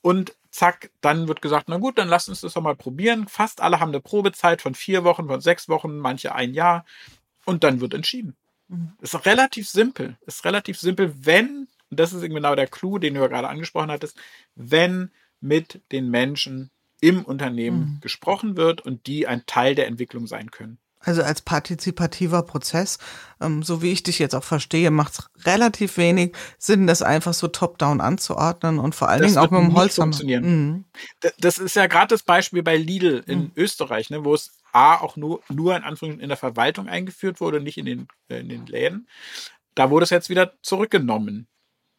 [0.02, 3.26] Und zack, dann wird gesagt, na gut, dann lass uns das doch mal probieren.
[3.28, 6.84] Fast alle haben eine Probezeit von vier Wochen, von sechs Wochen, manche ein Jahr.
[7.44, 8.36] Und dann wird entschieden.
[8.68, 8.92] Mhm.
[9.00, 10.18] Ist relativ simpel.
[10.26, 13.90] Ist relativ simpel, wenn, und das ist genau der Clou, den du ja gerade angesprochen
[13.90, 14.18] hattest,
[14.54, 18.00] wenn mit den Menschen im Unternehmen mhm.
[18.00, 20.78] gesprochen wird und die ein Teil der Entwicklung sein können.
[21.04, 22.98] Also als partizipativer Prozess,
[23.40, 27.34] ähm, so wie ich dich jetzt auch verstehe, macht es relativ wenig Sinn, das einfach
[27.34, 29.96] so top-down anzuordnen und vor allen das Dingen auch mit dem Holz.
[29.96, 30.44] funktionieren.
[30.44, 30.84] Mhm.
[31.38, 33.52] Das ist ja gerade das Beispiel bei Lidl in mhm.
[33.56, 37.60] Österreich, ne, wo es A auch nur, nur in Anführungszeichen in der Verwaltung eingeführt wurde,
[37.60, 39.06] nicht in den, in den Läden.
[39.74, 41.46] Da wurde es jetzt wieder zurückgenommen.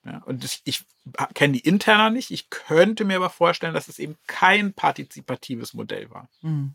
[0.06, 0.86] Ja, und ich, ich
[1.34, 2.32] kenne die interner nicht.
[2.32, 6.30] Ich könnte mir aber vorstellen, dass es eben kein partizipatives Modell war.
[6.42, 6.74] Hm.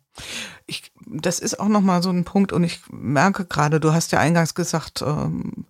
[0.66, 4.18] Ich, das ist auch nochmal so ein Punkt und ich merke gerade, du hast ja
[4.18, 5.66] eingangs gesagt, ähm,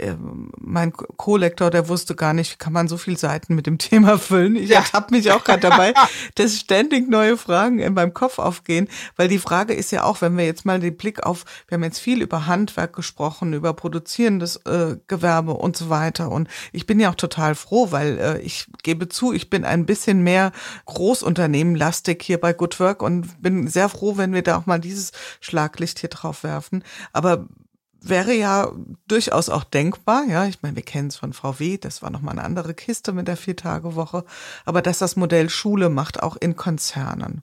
[0.00, 0.16] äh,
[0.58, 4.56] mein Co-Lektor, der wusste gar nicht, kann man so viele Seiten mit dem Thema füllen.
[4.56, 4.78] Ich ja.
[4.78, 5.94] ertappe mich auch gerade dabei,
[6.34, 10.36] dass ständig neue Fragen in meinem Kopf aufgehen, weil die Frage ist ja auch, wenn
[10.36, 14.56] wir jetzt mal den Blick auf, wir haben jetzt viel über Handwerk gesprochen, über produzierendes
[14.64, 18.66] äh, Gewerbe und so weiter und ich bin ja auch total froh, weil äh, ich
[18.82, 20.52] gebe zu, ich bin ein bisschen mehr
[20.86, 25.12] Großunternehmenlastig hier bei Good Work und bin sehr froh, wenn wir da auch mal dieses
[25.40, 26.84] Schlaglicht hier drauf werfen.
[27.12, 27.48] Aber
[28.02, 28.72] wäre ja
[29.06, 32.44] durchaus auch denkbar, ja, ich meine, wir kennen es von VW, das war nochmal eine
[32.44, 34.24] andere Kiste mit der Vier-Tage-Woche,
[34.64, 37.42] aber dass das Modell Schule macht, auch in Konzernen.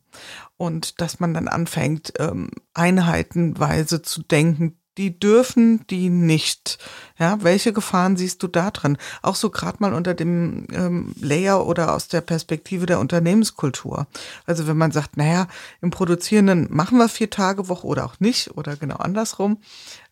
[0.57, 6.79] Und dass man dann anfängt, ähm, einheitenweise zu denken, die dürfen die nicht.
[7.19, 8.97] Ja, welche Gefahren siehst du da drin?
[9.21, 14.07] Auch so gerade mal unter dem ähm, Layer oder aus der Perspektive der Unternehmenskultur.
[14.45, 15.47] Also wenn man sagt, naja,
[15.81, 19.61] im Produzierenden machen wir vier Tage Woche oder auch nicht oder genau andersrum.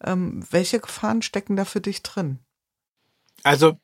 [0.03, 2.39] Ähm, welche Gefahren stecken da für dich drin?
[3.43, 3.77] Also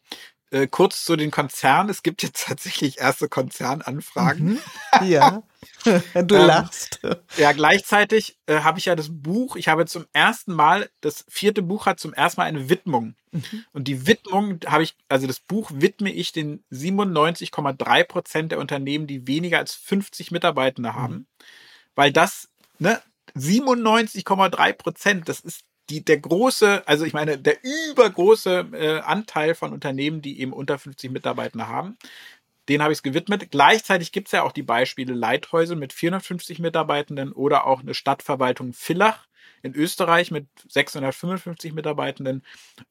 [0.51, 1.89] äh, kurz zu den Konzernen.
[1.89, 4.59] Es gibt jetzt tatsächlich erste Konzernanfragen.
[4.99, 5.07] Mhm.
[5.07, 5.43] Ja,
[6.13, 6.99] du ähm, lachst.
[7.37, 11.61] Ja, gleichzeitig äh, habe ich ja das Buch, ich habe zum ersten Mal, das vierte
[11.61, 13.15] Buch hat zum ersten Mal eine Widmung.
[13.31, 13.65] Mhm.
[13.71, 19.07] Und die Widmung habe ich, also das Buch widme ich den 97,3 Prozent der Unternehmen,
[19.07, 21.13] die weniger als 50 Mitarbeitende haben.
[21.13, 21.27] Mhm.
[21.95, 22.49] Weil das,
[22.79, 23.01] ne,
[23.35, 29.73] 97,3 Prozent, das ist die, der große, also ich meine, der übergroße äh, Anteil von
[29.73, 31.97] Unternehmen, die eben unter 50 Mitarbeiter haben,
[32.69, 33.51] den habe ich es gewidmet.
[33.51, 38.73] Gleichzeitig gibt es ja auch die Beispiele Leithäusel mit 450 Mitarbeitenden oder auch eine Stadtverwaltung
[38.73, 39.27] Villach
[39.63, 42.43] in Österreich mit 655 Mitarbeitenden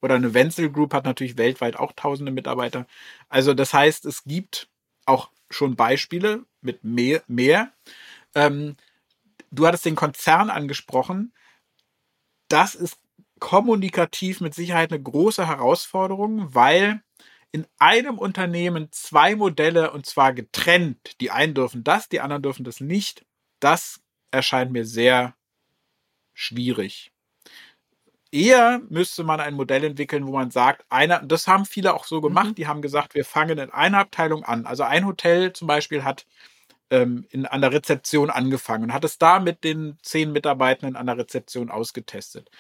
[0.03, 2.87] oder eine Wenzel Group hat natürlich weltweit auch tausende Mitarbeiter.
[3.29, 4.69] Also das heißt, es gibt
[5.07, 7.23] auch schon Beispiele mit mehr.
[7.27, 7.73] mehr.
[8.35, 8.77] Ähm,
[9.51, 11.33] du hattest den Konzern angesprochen
[12.51, 12.99] das ist
[13.39, 17.03] kommunikativ mit Sicherheit eine große Herausforderung, weil
[17.53, 22.65] in einem Unternehmen zwei Modelle und zwar getrennt, die einen dürfen das, die anderen dürfen
[22.65, 23.25] das nicht,
[23.59, 25.35] das erscheint mir sehr
[26.35, 27.13] schwierig.
[28.33, 32.21] Eher müsste man ein Modell entwickeln, wo man sagt, einer, das haben viele auch so
[32.21, 32.55] gemacht, mhm.
[32.55, 34.67] die haben gesagt, wir fangen in einer Abteilung an.
[34.67, 36.27] Also ein Hotel zum Beispiel hat
[36.91, 41.07] ähm, in, an der Rezeption angefangen und hat es da mit den zehn Mitarbeitenden an
[41.07, 42.51] der Rezeption ausgetestet.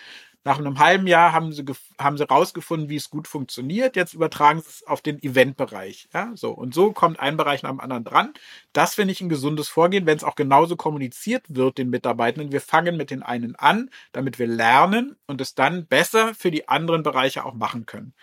[0.42, 1.62] Nach einem halben Jahr haben sie,
[1.98, 3.94] haben sie rausgefunden, wie es gut funktioniert.
[3.94, 6.08] Jetzt übertragen sie es auf den Eventbereich.
[6.14, 6.50] Ja, so.
[6.52, 8.32] Und so kommt ein Bereich nach dem anderen dran.
[8.72, 12.52] Das finde ich ein gesundes Vorgehen, wenn es auch genauso kommuniziert wird den Mitarbeitenden.
[12.52, 16.68] Wir fangen mit den einen an, damit wir lernen und es dann besser für die
[16.68, 18.14] anderen Bereiche auch machen können.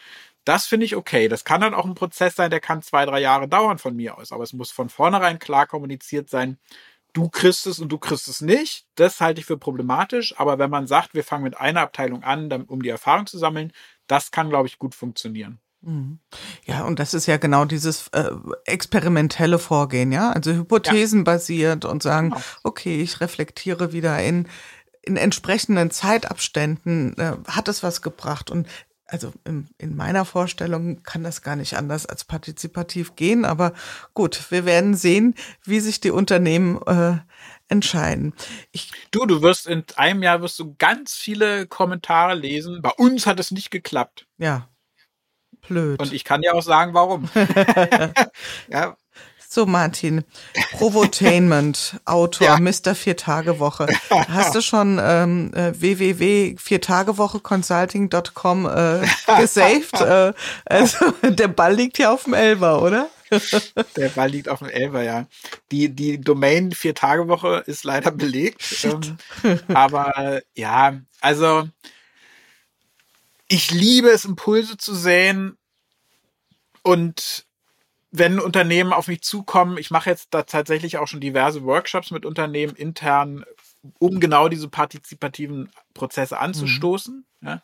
[0.47, 1.27] Das finde ich okay.
[1.27, 4.17] Das kann dann auch ein Prozess sein, der kann zwei, drei Jahre dauern von mir
[4.17, 4.31] aus.
[4.31, 6.57] Aber es muss von vornherein klar kommuniziert sein,
[7.13, 8.85] du kriegst es und du kriegst es nicht.
[8.95, 10.39] Das halte ich für problematisch.
[10.39, 13.73] Aber wenn man sagt, wir fangen mit einer Abteilung an, um die Erfahrung zu sammeln,
[14.07, 15.59] das kann, glaube ich, gut funktionieren.
[15.81, 16.19] Mhm.
[16.65, 18.31] Ja, und das ist ja genau dieses äh,
[18.65, 21.89] experimentelle Vorgehen, ja, also hypothesenbasiert ja.
[21.89, 22.41] und sagen, genau.
[22.63, 24.47] okay, ich reflektiere wieder in
[25.07, 28.67] in entsprechenden Zeitabständen, äh, hat es was gebracht und
[29.07, 33.45] also in, in, meiner Vorstellung kann das gar nicht anders als partizipativ gehen.
[33.45, 33.73] Aber
[34.13, 37.17] gut, wir werden sehen, wie sich die Unternehmen äh,
[37.69, 38.33] entscheiden.
[38.71, 42.81] Ich, du, du wirst in einem Jahr wirst du ganz viele Kommentare lesen.
[42.81, 44.27] Bei uns hat es nicht geklappt.
[44.37, 44.69] Ja.
[45.67, 45.99] Blöd.
[45.99, 47.29] Und ich kann ja auch sagen, warum.
[48.69, 48.95] ja,
[49.49, 50.25] so, Martin,
[50.73, 52.59] Provotainment, Autor, ja.
[52.59, 52.95] Mr.
[52.95, 53.87] Vier-Tage-Woche.
[54.09, 59.07] Hast du schon ähm, äh, www.viertagewocheconsulting.com äh,
[59.39, 59.93] gesaved?
[60.01, 60.33] äh,
[60.65, 63.07] also, der Ball liegt ja auf dem Elber, oder?
[63.95, 65.27] Der Ball liegt auf dem Elber, ja.
[65.71, 68.83] Die, die Domain Vier-Tage-Woche ist leider belegt.
[68.83, 69.17] Ähm,
[69.73, 71.69] aber ja, also
[73.47, 75.57] ich liebe es, Impulse zu sehen
[76.83, 77.46] und
[78.17, 82.25] wenn Unternehmen auf mich zukommen, ich mache jetzt da tatsächlich auch schon diverse Workshops mit
[82.25, 83.45] Unternehmen intern,
[83.99, 87.25] um genau diese partizipativen Prozesse anzustoßen.
[87.41, 87.47] Mhm.
[87.47, 87.61] Ja.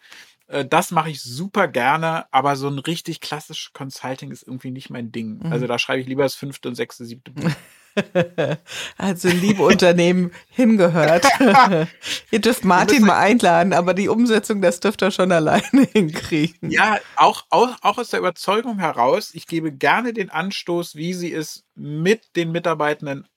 [0.47, 4.89] Äh, das mache ich super gerne, aber so ein richtig klassisches Consulting ist irgendwie nicht
[4.89, 5.39] mein Ding.
[5.43, 5.51] Mhm.
[5.51, 7.51] Also da schreibe ich lieber das fünfte und sechste, siebte Buch.
[8.97, 11.25] also liebe Unternehmen hingehört.
[12.31, 16.71] Ihr dürft Martin mal einladen, aber die Umsetzung, das dürft ihr schon alleine hinkriegen.
[16.71, 21.31] Ja, auch, auch, auch aus der Überzeugung heraus, ich gebe gerne den Anstoß, wie sie
[21.31, 23.27] es mit den Mitarbeitenden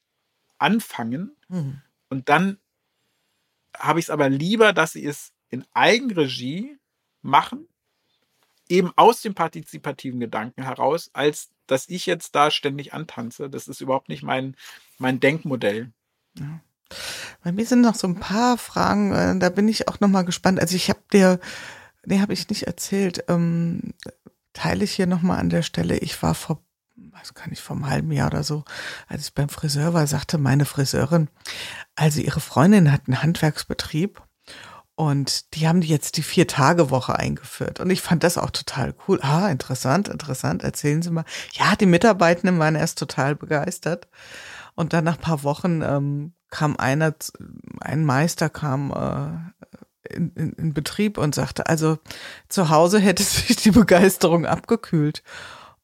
[0.58, 1.36] anfangen.
[1.48, 1.82] Mhm.
[2.08, 2.58] Und dann
[3.76, 6.78] habe ich es aber lieber, dass sie es in Eigenregie
[7.22, 7.68] machen,
[8.68, 13.50] eben aus dem partizipativen Gedanken heraus, als dass ich jetzt da ständig antanze.
[13.50, 14.56] Das ist überhaupt nicht mein,
[14.98, 15.92] mein Denkmodell.
[16.38, 16.60] Ja.
[17.42, 20.22] Bei mir sind noch so ein paar Fragen, äh, da bin ich auch noch mal
[20.22, 20.60] gespannt.
[20.60, 21.40] Also ich habe dir,
[22.04, 23.94] nee, habe ich nicht erzählt, ähm,
[24.52, 25.98] teile ich hier noch mal an der Stelle.
[25.98, 26.62] Ich war vor,
[26.96, 28.64] weiß gar nicht, vor einem halben Jahr oder so,
[29.08, 31.28] als ich beim Friseur war, sagte meine Friseurin,
[31.96, 34.22] also ihre Freundin hat einen Handwerksbetrieb
[34.96, 37.80] und die haben jetzt die Vier-Tage-Woche eingeführt.
[37.80, 39.20] Und ich fand das auch total cool.
[39.20, 40.64] Ah, interessant, interessant.
[40.64, 41.26] Erzählen Sie mal.
[41.52, 44.08] Ja, die Mitarbeitenden waren erst total begeistert.
[44.74, 47.14] Und dann nach paar Wochen ähm, kam einer,
[47.80, 51.98] ein Meister kam äh, in, in, in Betrieb und sagte, also
[52.48, 55.22] zu Hause hätte sich die Begeisterung abgekühlt.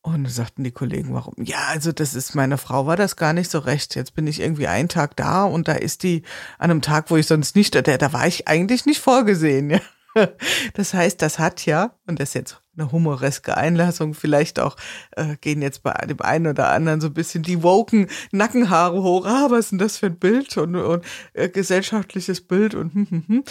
[0.04, 1.34] Und sagten die Kollegen, warum?
[1.38, 3.94] Ja, also das ist, meine Frau war das gar nicht so recht.
[3.94, 6.22] Jetzt bin ich irgendwie einen Tag da und da ist die
[6.58, 9.70] an einem Tag, wo ich sonst nicht, da, da war ich eigentlich nicht vorgesehen.
[9.70, 9.80] Ja.
[10.74, 14.76] Das heißt, das hat ja, und das ist jetzt eine humoreske Einlassung, vielleicht auch
[15.12, 19.24] äh, gehen jetzt bei dem einen oder anderen so ein bisschen die woken Nackenhaare hoch.
[19.24, 23.06] Ah, was ist denn das für ein Bild und, und äh, gesellschaftliches Bild und hm,
[23.08, 23.44] hm, hm.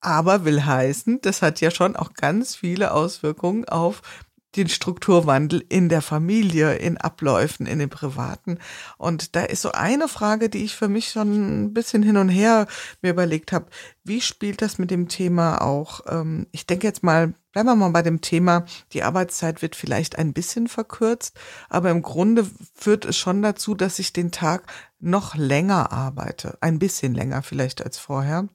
[0.00, 4.02] Aber will heißen, das hat ja schon auch ganz viele Auswirkungen auf
[4.54, 8.58] den Strukturwandel in der Familie, in Abläufen, in den privaten.
[8.96, 12.28] Und da ist so eine Frage, die ich für mich schon ein bisschen hin und
[12.28, 12.66] her
[13.02, 13.66] mir überlegt habe.
[14.04, 16.00] Wie spielt das mit dem Thema auch?
[16.08, 20.18] Ähm, ich denke jetzt mal, bleiben wir mal bei dem Thema, die Arbeitszeit wird vielleicht
[20.18, 21.38] ein bisschen verkürzt,
[21.68, 26.56] aber im Grunde führt es schon dazu, dass ich den Tag noch länger arbeite.
[26.60, 28.48] Ein bisschen länger vielleicht als vorher.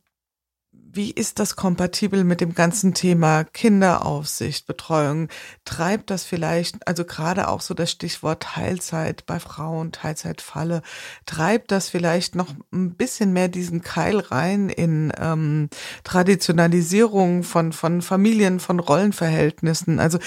[0.93, 5.29] Wie ist das kompatibel mit dem ganzen Thema Kinderaufsicht, Betreuung?
[5.63, 10.81] Treibt das vielleicht, also gerade auch so das Stichwort Teilzeit bei Frauen, Teilzeitfalle,
[11.25, 15.69] treibt das vielleicht noch ein bisschen mehr diesen Keil rein in ähm,
[16.03, 19.97] Traditionalisierung von, von Familien, von Rollenverhältnissen?
[19.97, 20.19] Also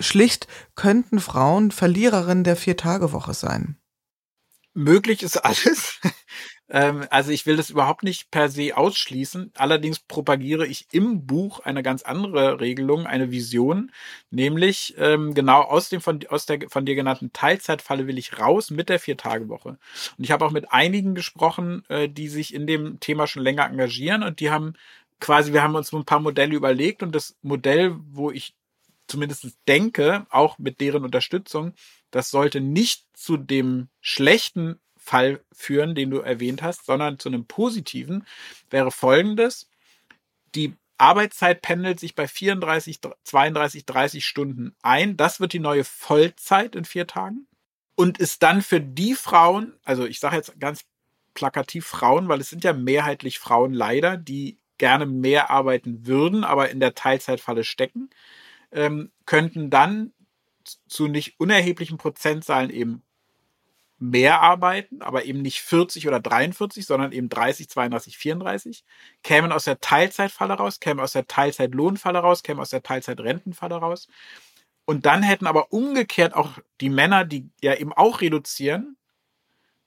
[0.00, 0.46] schlicht
[0.76, 3.76] könnten Frauen Verliererinnen der Vier-Tage-Woche sein.
[4.72, 6.00] Möglich ist alles.
[6.68, 9.52] Ähm, also ich will das überhaupt nicht per se ausschließen.
[9.56, 13.92] Allerdings propagiere ich im Buch eine ganz andere Regelung, eine Vision,
[14.30, 18.70] nämlich ähm, genau aus dem von, aus der von dir genannten Teilzeitfalle will ich raus
[18.70, 19.78] mit der Vier-Tage-Woche.
[20.18, 23.66] Und ich habe auch mit einigen gesprochen, äh, die sich in dem Thema schon länger
[23.66, 24.74] engagieren und die haben
[25.20, 28.54] quasi, wir haben uns ein paar Modelle überlegt und das Modell, wo ich
[29.06, 31.74] zumindest denke, auch mit deren Unterstützung,
[32.10, 37.46] das sollte nicht zu dem schlechten Fall führen, den du erwähnt hast, sondern zu einem
[37.46, 38.26] positiven,
[38.70, 39.70] wäre folgendes.
[40.56, 45.16] Die Arbeitszeit pendelt sich bei 34, 32, 30 Stunden ein.
[45.16, 47.46] Das wird die neue Vollzeit in vier Tagen
[47.94, 50.84] und ist dann für die Frauen, also ich sage jetzt ganz
[51.34, 56.70] plakativ Frauen, weil es sind ja mehrheitlich Frauen leider, die gerne mehr arbeiten würden, aber
[56.70, 58.10] in der Teilzeitfalle stecken,
[58.72, 60.12] ähm, könnten dann
[60.88, 63.02] zu nicht unerheblichen Prozentzahlen eben
[63.98, 68.84] mehr arbeiten, aber eben nicht 40 oder 43, sondern eben 30, 32, 34,
[69.22, 74.08] kämen aus der Teilzeitfalle raus, kämen aus der Teilzeitlohnfalle raus, kämen aus der Teilzeitrentenfalle raus.
[74.84, 78.96] Und dann hätten aber umgekehrt auch die Männer, die ja eben auch reduzieren,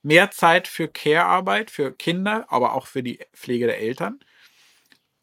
[0.03, 4.19] mehr Zeit für Care-Arbeit, für Kinder, aber auch für die Pflege der Eltern.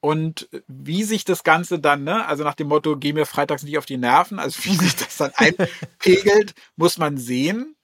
[0.00, 3.78] und wie sich das Ganze dann, ne, also nach dem Motto, geh mir freitags nicht
[3.78, 7.75] auf die Nerven, also wie sich das dann einpegelt, muss man sehen.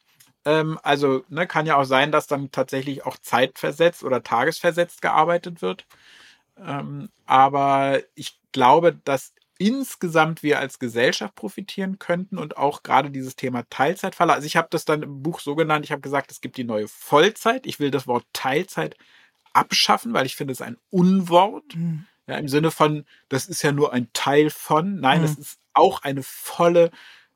[0.44, 5.62] Ähm, also ne, kann ja auch sein, dass dann tatsächlich auch zeitversetzt oder tagesversetzt gearbeitet
[5.62, 5.86] wird.
[6.58, 13.36] Ähm, aber ich glaube, dass insgesamt wir als Gesellschaft profitieren könnten und auch gerade dieses
[13.36, 14.32] Thema Teilzeitfalle.
[14.32, 16.64] Also ich habe das dann im Buch so genannt, ich habe gesagt, es gibt die
[16.64, 17.64] neue Vollzeit.
[17.66, 18.96] Ich will das Wort Teilzeit
[19.52, 21.76] abschaffen, weil ich finde es ein Unwort.
[21.76, 22.06] Mhm.
[22.26, 24.98] Ja, im Sinne von, das ist ja nur ein Teil von.
[24.98, 25.22] Nein, mhm.
[25.22, 26.90] das ist auch eine volle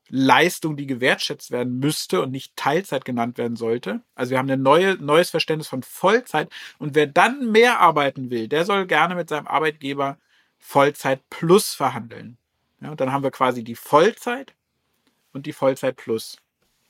[0.09, 4.03] Leistung, die gewertschätzt werden müsste und nicht Teilzeit genannt werden sollte.
[4.15, 6.51] Also wir haben ein neue, neues Verständnis von Vollzeit.
[6.79, 10.19] Und wer dann mehr arbeiten will, der soll gerne mit seinem Arbeitgeber
[10.59, 12.39] Vollzeit plus verhandeln.
[12.81, 14.55] Ja, und dann haben wir quasi die Vollzeit
[15.33, 16.39] und die Vollzeit plus.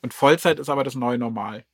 [0.01, 1.65] Und Vollzeit ist aber das neue Normal.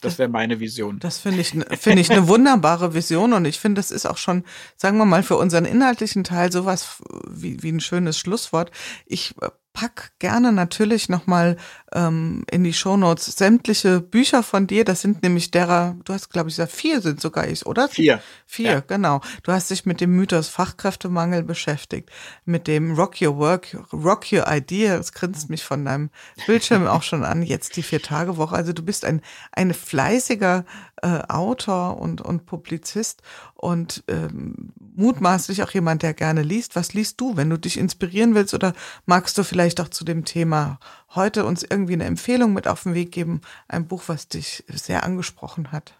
[0.00, 0.98] Das wäre meine Vision.
[0.98, 4.44] Das finde ich, finde ich eine wunderbare Vision und ich finde, das ist auch schon,
[4.76, 6.96] sagen wir mal, für unseren inhaltlichen Teil sowas
[7.28, 8.70] wie, wie ein schönes Schlusswort.
[9.06, 9.34] Ich
[9.72, 11.56] pack gerne natürlich nochmal
[11.92, 14.84] ähm, in die Shownotes sämtliche Bücher von dir.
[14.84, 17.88] Das sind nämlich derer, du hast, glaube ich, gesagt, vier sind sogar ich, oder?
[17.88, 18.20] Vier.
[18.46, 18.80] Vier, ja.
[18.80, 19.20] genau.
[19.42, 22.10] Du hast dich mit dem Mythos Fachkräftemangel beschäftigt,
[22.44, 24.96] mit dem Rock Your Work, Rock Your Idea.
[24.96, 26.10] Das grinst mich von deinem
[26.46, 27.42] Bildschirm auch schon an.
[27.42, 28.56] Jetzt die Vier-Tage-Woche.
[28.56, 30.64] Also du bist ein, ein fleißiger
[31.02, 33.22] äh, Autor und, und Publizist
[33.54, 36.76] und ähm, mutmaßlich auch jemand, der gerne liest.
[36.76, 38.72] Was liest du, wenn du dich inspirieren willst oder
[39.06, 40.78] magst du vielleicht auch zu dem Thema
[41.14, 43.40] heute uns irgendwie eine Empfehlung mit auf den Weg geben?
[43.68, 45.94] Ein Buch, was dich sehr angesprochen hat.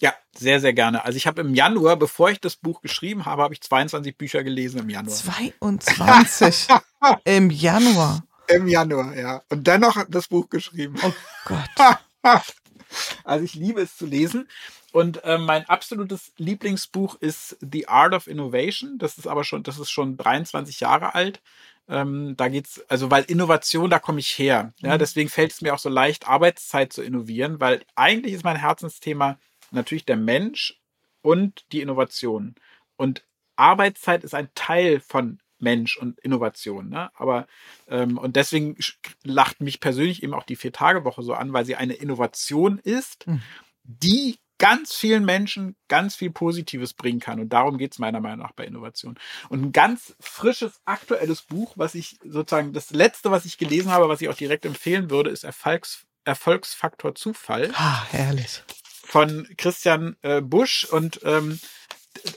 [0.00, 1.04] Ja, sehr, sehr gerne.
[1.04, 4.42] Also ich habe im Januar, bevor ich das Buch geschrieben habe, habe ich 22 Bücher
[4.42, 5.14] gelesen im Januar.
[5.14, 6.68] 22
[7.24, 8.24] im Januar.
[8.48, 9.42] Im Januar, ja.
[9.48, 10.96] Und dennoch das Buch geschrieben.
[11.02, 11.12] Oh
[11.46, 12.00] Gott.
[13.24, 14.48] Also ich liebe es zu lesen.
[14.92, 18.98] Und äh, mein absolutes Lieblingsbuch ist The Art of Innovation.
[18.98, 21.40] Das ist aber schon, das ist schon 23 Jahre alt.
[21.88, 24.72] Ähm, da geht's, also weil Innovation, da komme ich her.
[24.78, 24.98] Ja, mhm.
[24.98, 29.38] deswegen fällt es mir auch so leicht, Arbeitszeit zu innovieren, weil eigentlich ist mein Herzensthema
[29.70, 30.80] natürlich der Mensch
[31.22, 32.54] und die Innovation.
[32.96, 33.24] Und
[33.56, 36.88] Arbeitszeit ist ein Teil von Mensch und Innovation.
[36.88, 37.10] Ne?
[37.14, 37.48] Aber
[37.88, 38.76] ähm, und deswegen
[39.24, 43.42] lacht mich persönlich eben auch die Vier-Tage-Woche so an, weil sie eine Innovation ist, mhm.
[43.82, 47.40] die ganz vielen Menschen ganz viel Positives bringen kann.
[47.40, 49.18] Und darum geht es meiner Meinung nach bei Innovation.
[49.48, 54.08] Und ein ganz frisches, aktuelles Buch, was ich sozusagen, das letzte, was ich gelesen habe,
[54.08, 57.72] was ich auch direkt empfehlen würde, ist Erfolgs, Erfolgsfaktor Zufall.
[57.74, 58.62] Ah, herrlich.
[59.02, 60.84] Von Christian äh, Busch.
[60.84, 61.58] Und ähm,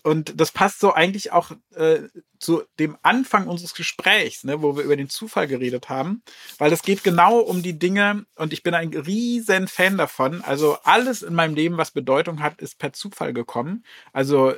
[0.03, 1.99] und das passt so eigentlich auch äh,
[2.39, 6.21] zu dem Anfang unseres Gesprächs, ne, wo wir über den Zufall geredet haben,
[6.57, 10.41] weil es geht genau um die Dinge und ich bin ein riesen Fan davon.
[10.41, 13.83] Also alles in meinem Leben, was Bedeutung hat, ist per Zufall gekommen.
[14.13, 14.53] Also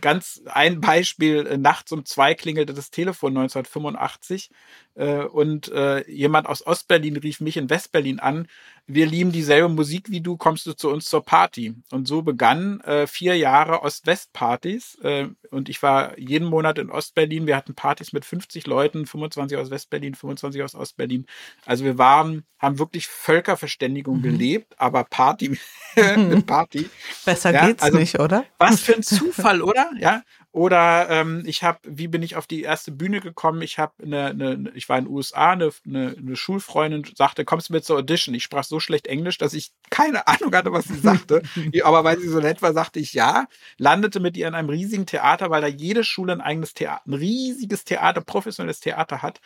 [0.00, 4.50] ganz ein Beispiel, äh, nachts um zwei klingelte das Telefon 1985
[4.94, 8.48] äh, und äh, jemand aus Ostberlin rief mich in Westberlin an,
[8.86, 11.74] wir lieben dieselbe Musik wie du, kommst du zu uns zur Party.
[11.92, 17.21] Und so begann äh, vier Jahre Ost-West-Partys äh, und ich war jeden Monat in Ostberlin
[17.22, 17.46] Ostberlin.
[17.46, 21.26] Wir hatten Partys mit 50 Leuten, 25 aus Westberlin, 25 aus Ostberlin.
[21.64, 24.22] Also wir waren, haben wirklich Völkerverständigung mhm.
[24.22, 25.58] gelebt, aber Party
[26.16, 26.88] mit Party.
[27.24, 28.44] Besser ja, geht's also, nicht, oder?
[28.58, 29.90] Was für ein Zufall, oder?
[29.98, 30.22] Ja.
[30.52, 33.62] Oder ähm, ich habe, wie bin ich auf die erste Bühne gekommen?
[33.62, 37.70] Ich habe eine, eine, ich war in den USA, eine, eine, eine Schulfreundin sagte, kommst
[37.70, 38.34] du mit zur Audition?
[38.34, 41.42] Ich sprach so schlecht Englisch, dass ich keine Ahnung hatte, was sie sagte.
[41.84, 43.46] Aber weil sie so nett war, sagte ich ja.
[43.78, 47.14] Landete mit ihr in einem riesigen Theater, weil da jede Schule ein eigenes Theater, ein
[47.14, 49.40] riesiges Theater, professionelles Theater hat.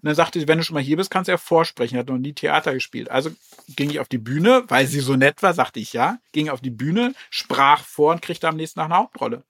[0.00, 1.98] Und dann sagte sie, wenn du schon mal hier bist, kannst du ja vorsprechen.
[1.98, 3.10] Hat noch nie Theater gespielt.
[3.10, 3.30] Also
[3.74, 6.18] ging ich auf die Bühne, weil sie so nett war, sagte ich ja.
[6.30, 9.42] Ging auf die Bühne, sprach vor und kriegte am nächsten Tag eine Hauptrolle.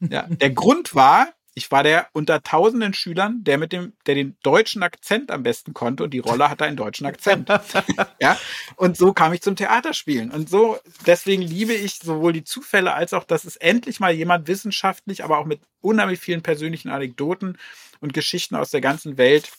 [0.00, 4.36] Ja, der Grund war, ich war der unter tausenden Schülern, der mit dem, der den
[4.42, 7.48] deutschen Akzent am besten konnte und die Rolle hatte einen deutschen Akzent.
[8.20, 8.38] ja,
[8.76, 10.32] und so kam ich zum Theaterspielen.
[10.32, 14.48] Und so, deswegen liebe ich sowohl die Zufälle als auch, dass es endlich mal jemand
[14.48, 17.56] wissenschaftlich, aber auch mit unheimlich vielen persönlichen Anekdoten
[18.00, 19.52] und Geschichten aus der ganzen Welt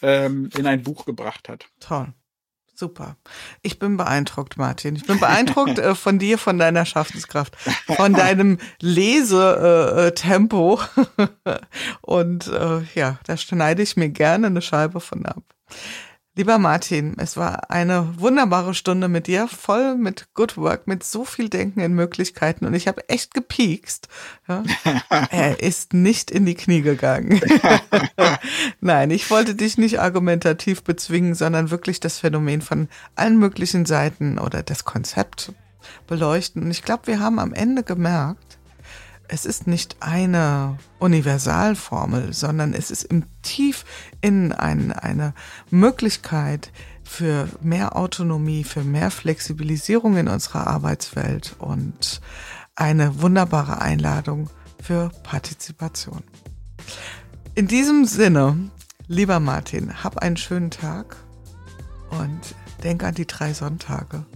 [0.00, 1.66] ähm, in ein Buch gebracht hat.
[1.80, 2.14] Toll.
[2.74, 3.16] Super.
[3.60, 4.96] Ich bin beeindruckt, Martin.
[4.96, 7.54] Ich bin beeindruckt äh, von dir, von deiner Schaffenskraft,
[7.96, 10.80] von deinem Lesetempo.
[11.46, 11.52] Äh,
[12.00, 15.42] Und äh, ja, da schneide ich mir gerne eine Scheibe von ab.
[16.34, 21.26] Lieber Martin, es war eine wunderbare Stunde mit dir, voll mit Good Work, mit so
[21.26, 24.08] viel Denken in Möglichkeiten und ich habe echt gepiekst.
[24.48, 24.62] Ja?
[25.30, 27.38] er ist nicht in die Knie gegangen.
[28.80, 34.38] Nein, ich wollte dich nicht argumentativ bezwingen, sondern wirklich das Phänomen von allen möglichen Seiten
[34.38, 35.52] oder das Konzept
[36.06, 36.62] beleuchten.
[36.62, 38.51] Und ich glaube, wir haben am Ende gemerkt,
[39.32, 43.86] es ist nicht eine Universalformel, sondern es ist im Tief
[44.20, 45.32] in ein, eine
[45.70, 46.70] Möglichkeit
[47.02, 52.20] für mehr Autonomie, für mehr Flexibilisierung in unserer Arbeitswelt und
[52.76, 54.50] eine wunderbare Einladung
[54.82, 56.22] für Partizipation.
[57.54, 58.58] In diesem Sinne,
[59.06, 61.16] lieber Martin, hab einen schönen Tag
[62.10, 62.54] und
[62.84, 64.26] denk an die drei Sonntage.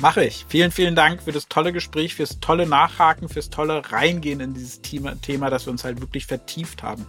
[0.00, 0.46] Mache ich.
[0.48, 4.80] Vielen, vielen Dank für das tolle Gespräch, fürs tolle Nachhaken, fürs tolle Reingehen in dieses
[4.80, 7.06] Thema, Thema, das wir uns halt wirklich vertieft haben.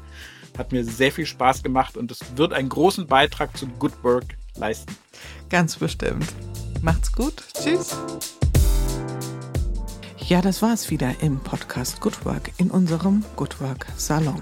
[0.57, 4.35] Hat mir sehr viel Spaß gemacht und es wird einen großen Beitrag zu Good Work
[4.55, 4.93] leisten.
[5.49, 6.27] Ganz bestimmt.
[6.81, 7.41] Macht's gut.
[7.53, 7.95] Tschüss.
[10.27, 14.41] Ja, das war's wieder im Podcast Good Work in unserem Good Work Salon.